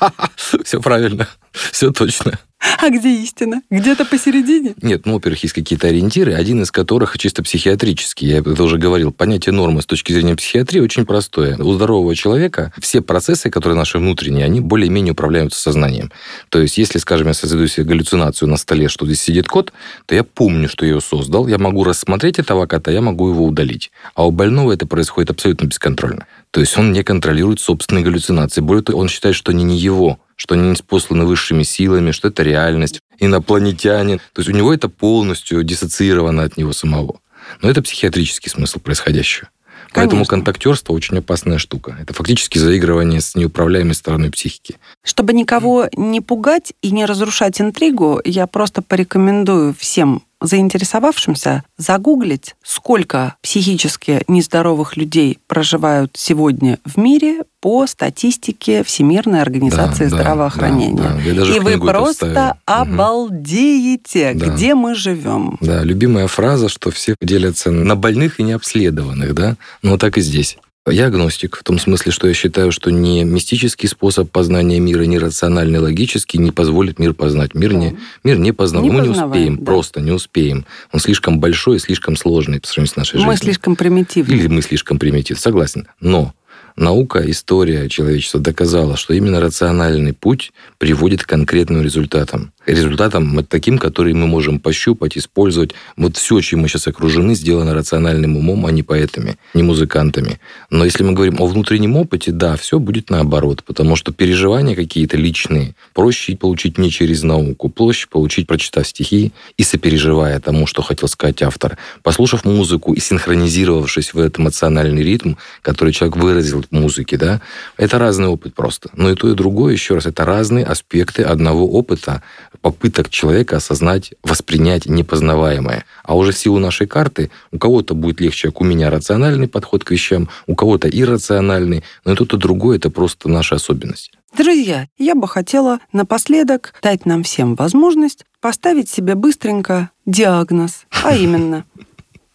Все 0.64 0.80
правильно, 0.80 1.28
все 1.52 1.90
точно. 1.90 2.38
А 2.78 2.90
где 2.90 3.08
истина? 3.22 3.62
Где-то 3.70 4.04
посередине? 4.04 4.74
Нет, 4.82 5.06
ну, 5.06 5.14
во-первых, 5.14 5.42
есть 5.42 5.54
какие-то 5.54 5.88
ориентиры, 5.88 6.34
один 6.34 6.62
из 6.62 6.70
которых 6.70 7.18
чисто 7.18 7.42
психиатрический. 7.42 8.28
Я 8.28 8.38
это 8.38 8.62
уже 8.62 8.78
говорил. 8.78 9.12
Понятие 9.12 9.52
нормы 9.52 9.82
с 9.82 9.86
точки 9.86 10.12
зрения 10.12 10.36
психиатрии 10.36 10.80
очень 10.80 11.06
простое. 11.06 11.56
У 11.56 11.72
здорового 11.72 12.14
человека 12.14 12.72
все 12.80 13.00
процессы, 13.00 13.50
которые 13.50 13.76
наши 13.76 13.98
внутренние, 13.98 14.44
они 14.44 14.60
более-менее 14.60 15.12
управляются 15.12 15.60
сознанием. 15.60 16.10
То 16.48 16.60
есть, 16.60 16.78
если, 16.78 16.98
скажем, 16.98 17.28
я 17.28 17.34
создаю 17.34 17.66
себе 17.66 17.86
галлюцинацию 17.86 18.48
на 18.48 18.56
столе, 18.56 18.88
что 18.88 19.06
здесь 19.06 19.20
сидит 19.20 19.48
кот, 19.48 19.72
то 20.06 20.14
я 20.14 20.24
помню, 20.24 20.68
что 20.68 20.84
я 20.84 20.92
ее 20.92 21.00
создал, 21.00 21.46
я 21.46 21.58
могу 21.58 21.84
рассмотреть 21.84 22.38
этого 22.38 22.66
кота, 22.66 22.90
я 22.90 23.00
могу 23.00 23.30
его 23.30 23.44
удалить. 23.44 23.90
А 24.14 24.26
у 24.26 24.30
больного 24.30 24.72
это 24.72 24.86
происходит 24.86 25.30
абсолютно 25.30 25.66
бесконтрольно. 25.66 26.26
То 26.50 26.60
есть 26.60 26.76
он 26.78 26.92
не 26.92 27.02
контролирует 27.02 27.60
собственные 27.60 28.04
галлюцинации. 28.04 28.60
Более 28.60 28.82
того, 28.82 28.98
он 28.98 29.08
считает, 29.08 29.34
что 29.34 29.50
они 29.50 29.64
не 29.64 29.76
его, 29.76 30.18
что 30.36 30.54
они 30.54 30.70
не 30.70 30.76
спосланы 30.76 31.24
высшими 31.24 31.62
силами, 31.62 32.12
что 32.12 32.28
это 32.28 32.42
реальность, 32.42 33.00
инопланетянин. 33.18 34.18
То 34.32 34.40
есть 34.40 34.48
у 34.48 34.52
него 34.52 34.72
это 34.72 34.88
полностью 34.88 35.62
диссоциировано 35.64 36.44
от 36.44 36.56
него 36.56 36.72
самого. 36.72 37.20
Но 37.62 37.70
это 37.70 37.82
психиатрический 37.82 38.50
смысл 38.50 38.78
происходящего. 38.78 39.48
Поэтому 39.92 40.20
Конечно. 40.20 40.36
контактерство 40.36 40.92
очень 40.92 41.18
опасная 41.18 41.58
штука. 41.58 41.96
Это 41.98 42.12
фактически 42.12 42.58
заигрывание 42.58 43.20
с 43.20 43.34
неуправляемой 43.34 43.94
стороной 43.94 44.30
психики. 44.30 44.76
Чтобы 45.02 45.32
никого 45.32 45.88
не 45.96 46.20
пугать 46.20 46.74
и 46.82 46.90
не 46.90 47.06
разрушать 47.06 47.60
интригу, 47.60 48.20
я 48.24 48.46
просто 48.46 48.82
порекомендую 48.82 49.74
всем 49.78 50.22
заинтересовавшимся 50.40 51.62
загуглить, 51.78 52.54
сколько 52.62 53.36
психически 53.42 54.22
нездоровых 54.28 54.96
людей 54.96 55.38
проживают 55.46 56.12
сегодня 56.16 56.78
в 56.84 56.98
мире 56.98 57.42
по 57.60 57.86
статистике 57.86 58.84
Всемирной 58.84 59.40
организации 59.42 60.04
Да, 60.04 60.10
да, 60.10 60.22
здравоохранения. 60.22 60.96
да, 61.02 61.18
да. 61.24 61.34
Даже 61.34 61.56
И 61.56 61.58
вы 61.60 61.78
просто 61.80 62.56
обалдеете, 62.64 64.32
Да. 64.34 64.46
где 64.46 64.74
мы 64.74 64.94
живем. 64.94 65.58
Да, 65.60 65.82
любимая 65.82 66.26
фраза, 66.26 66.68
что 66.68 66.90
все 66.90 67.14
делятся 67.20 67.70
на 67.70 67.96
больных 67.96 68.38
и 68.40 68.42
необследованных, 68.42 69.34
да? 69.34 69.56
Ну, 69.82 69.98
так 69.98 70.18
и 70.18 70.20
здесь. 70.20 70.58
Я 70.88 71.06
агностик, 71.06 71.56
в 71.56 71.64
том 71.64 71.80
смысле, 71.80 72.12
что 72.12 72.28
я 72.28 72.34
считаю, 72.34 72.70
что 72.70 72.90
ни 72.90 73.24
мистический 73.24 73.88
способ 73.88 74.30
познания 74.30 74.78
мира, 74.78 75.02
ни 75.02 75.16
рациональный, 75.16 75.80
логический 75.80 76.38
не 76.38 76.52
позволит 76.52 77.00
мир 77.00 77.12
познать. 77.12 77.54
Мир 77.54 77.72
не, 77.72 77.96
мир 78.22 78.38
не 78.38 78.52
познал. 78.52 78.84
Не 78.84 78.90
Мы 78.90 79.00
не 79.00 79.08
познаваем, 79.08 79.32
успеем, 79.32 79.56
да. 79.58 79.64
просто 79.64 80.00
не 80.00 80.12
успеем. 80.12 80.64
Он 80.92 81.00
слишком 81.00 81.40
большой 81.40 81.78
и 81.78 81.80
слишком 81.80 82.16
сложный 82.16 82.60
по 82.60 82.68
сравнению 82.68 82.92
с 82.92 82.96
нашей 82.96 83.12
жизнью. 83.14 83.26
Мы 83.26 83.36
слишком 83.36 83.74
примитивны. 83.74 84.32
Или 84.32 84.46
мы 84.46 84.62
слишком 84.62 85.00
примитив, 85.00 85.40
согласен. 85.40 85.88
Но 86.00 86.34
наука, 86.76 87.28
история 87.28 87.88
человечества 87.88 88.38
доказала, 88.38 88.96
что 88.96 89.12
именно 89.12 89.40
рациональный 89.40 90.12
путь 90.12 90.52
приводит 90.78 91.24
к 91.24 91.28
конкретным 91.28 91.82
результатам. 91.82 92.52
Результатам 92.66 93.34
вот 93.36 93.48
таким, 93.48 93.78
которые 93.78 94.14
мы 94.14 94.26
можем 94.26 94.58
пощупать, 94.58 95.16
использовать. 95.16 95.72
Вот 95.96 96.16
все, 96.16 96.40
чем 96.40 96.60
мы 96.60 96.68
сейчас 96.68 96.88
окружены, 96.88 97.34
сделано 97.34 97.74
рациональным 97.74 98.36
умом, 98.36 98.66
а 98.66 98.72
не 98.72 98.82
поэтами, 98.82 99.36
не 99.54 99.62
музыкантами. 99.62 100.40
Но 100.68 100.84
если 100.84 101.04
мы 101.04 101.12
говорим 101.12 101.40
о 101.40 101.46
внутреннем 101.46 101.96
опыте, 101.96 102.32
да, 102.32 102.56
все 102.56 102.80
будет 102.80 103.08
наоборот, 103.08 103.62
потому 103.64 103.94
что 103.94 104.12
переживания 104.12 104.74
какие-то 104.74 105.16
личные 105.16 105.74
проще 105.94 106.36
получить 106.36 106.76
не 106.78 106.90
через 106.90 107.22
науку, 107.22 107.68
проще 107.68 108.08
получить, 108.08 108.46
прочитав 108.46 108.86
стихи 108.86 109.32
и 109.56 109.62
сопереживая 109.62 110.40
тому, 110.40 110.66
что 110.66 110.82
хотел 110.82 111.08
сказать 111.08 111.42
автор, 111.42 111.78
послушав 112.02 112.44
музыку 112.44 112.92
и 112.94 113.00
синхронизировавшись 113.00 114.12
в 114.12 114.18
этот 114.18 114.40
эмоциональный 114.40 115.02
ритм, 115.02 115.34
который 115.62 115.92
человек 115.92 116.16
выразил 116.16 116.62
в 116.62 116.72
музыке, 116.72 117.16
да, 117.16 117.40
это 117.76 117.98
разный 117.98 118.28
опыт 118.28 118.54
просто. 118.54 118.90
Но 118.94 119.10
и 119.10 119.14
то, 119.14 119.30
и 119.30 119.34
другое, 119.34 119.72
еще 119.72 119.94
раз, 119.94 120.06
это 120.06 120.24
разные 120.24 120.64
аспекты 120.64 121.22
одного 121.22 121.66
опыта, 121.66 122.22
попыток 122.66 123.10
человека 123.10 123.58
осознать, 123.58 124.12
воспринять 124.24 124.86
непознаваемое. 124.86 125.84
А 126.02 126.16
уже 126.16 126.32
в 126.32 126.38
силу 126.38 126.58
нашей 126.58 126.88
карты 126.88 127.30
у 127.52 127.58
кого-то 127.58 127.94
будет 127.94 128.20
легче, 128.20 128.48
как 128.48 128.60
у 128.60 128.64
меня, 128.64 128.90
рациональный 128.90 129.46
подход 129.46 129.84
к 129.84 129.92
вещам, 129.92 130.28
у 130.48 130.56
кого-то 130.56 130.88
иррациональный, 130.88 131.84
но 132.04 132.14
и 132.14 132.16
то, 132.16 132.24
и 132.24 132.40
другое– 132.40 132.76
это 132.78 132.90
просто 132.90 133.28
наша 133.28 133.54
особенность. 133.54 134.10
Друзья, 134.36 134.88
я 134.98 135.14
бы 135.14 135.28
хотела 135.28 135.78
напоследок 135.92 136.74
дать 136.82 137.06
нам 137.06 137.22
всем 137.22 137.54
возможность 137.54 138.24
поставить 138.40 138.90
себе 138.90 139.14
быстренько 139.14 139.90
диагноз, 140.04 140.86
а 141.04 141.14
именно 141.16 141.66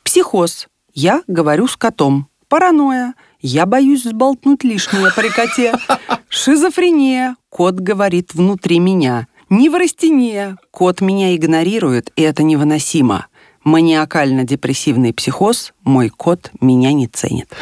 психоз. 0.05 0.67
Я 0.93 1.23
говорю 1.27 1.67
с 1.67 1.75
котом. 1.75 2.29
Паранойя. 2.47 3.15
Я 3.41 3.65
боюсь 3.65 4.03
сболтнуть 4.03 4.63
лишнее 4.63 5.11
при 5.13 5.27
коте. 5.27 5.73
Шизофрения. 6.29 7.35
Кот 7.49 7.75
говорит 7.75 8.33
внутри 8.33 8.79
меня. 8.79 9.27
Неврастения. 9.51 10.57
Кот 10.71 11.01
меня 11.01 11.35
игнорирует, 11.35 12.09
и 12.15 12.21
это 12.21 12.41
невыносимо. 12.41 13.27
Маниакально-депрессивный 13.65 15.13
психоз. 15.13 15.73
Мой 15.83 16.07
кот 16.07 16.51
меня 16.61 16.93
не 16.93 17.07
ценит. 17.07 17.53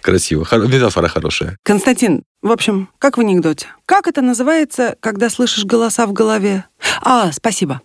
Красиво. 0.00 0.44
Метафора 0.66 1.06
хорошая. 1.06 1.56
Константин, 1.62 2.24
в 2.42 2.50
общем, 2.50 2.88
как 2.98 3.16
в 3.16 3.20
анекдоте. 3.20 3.68
Как 3.86 4.08
это 4.08 4.22
называется, 4.22 4.96
когда 4.98 5.30
слышишь 5.30 5.64
голоса 5.64 6.06
в 6.08 6.12
голове? 6.12 6.64
А, 7.00 7.30
спасибо. 7.30 7.80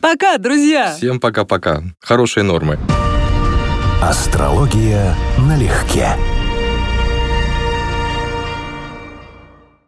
Пока, 0.00 0.38
друзья! 0.38 0.94
Всем 0.96 1.18
пока-пока. 1.18 1.82
Хорошие 2.00 2.44
нормы. 2.44 2.78
Астрология 4.00 5.16
налегке. 5.38 6.14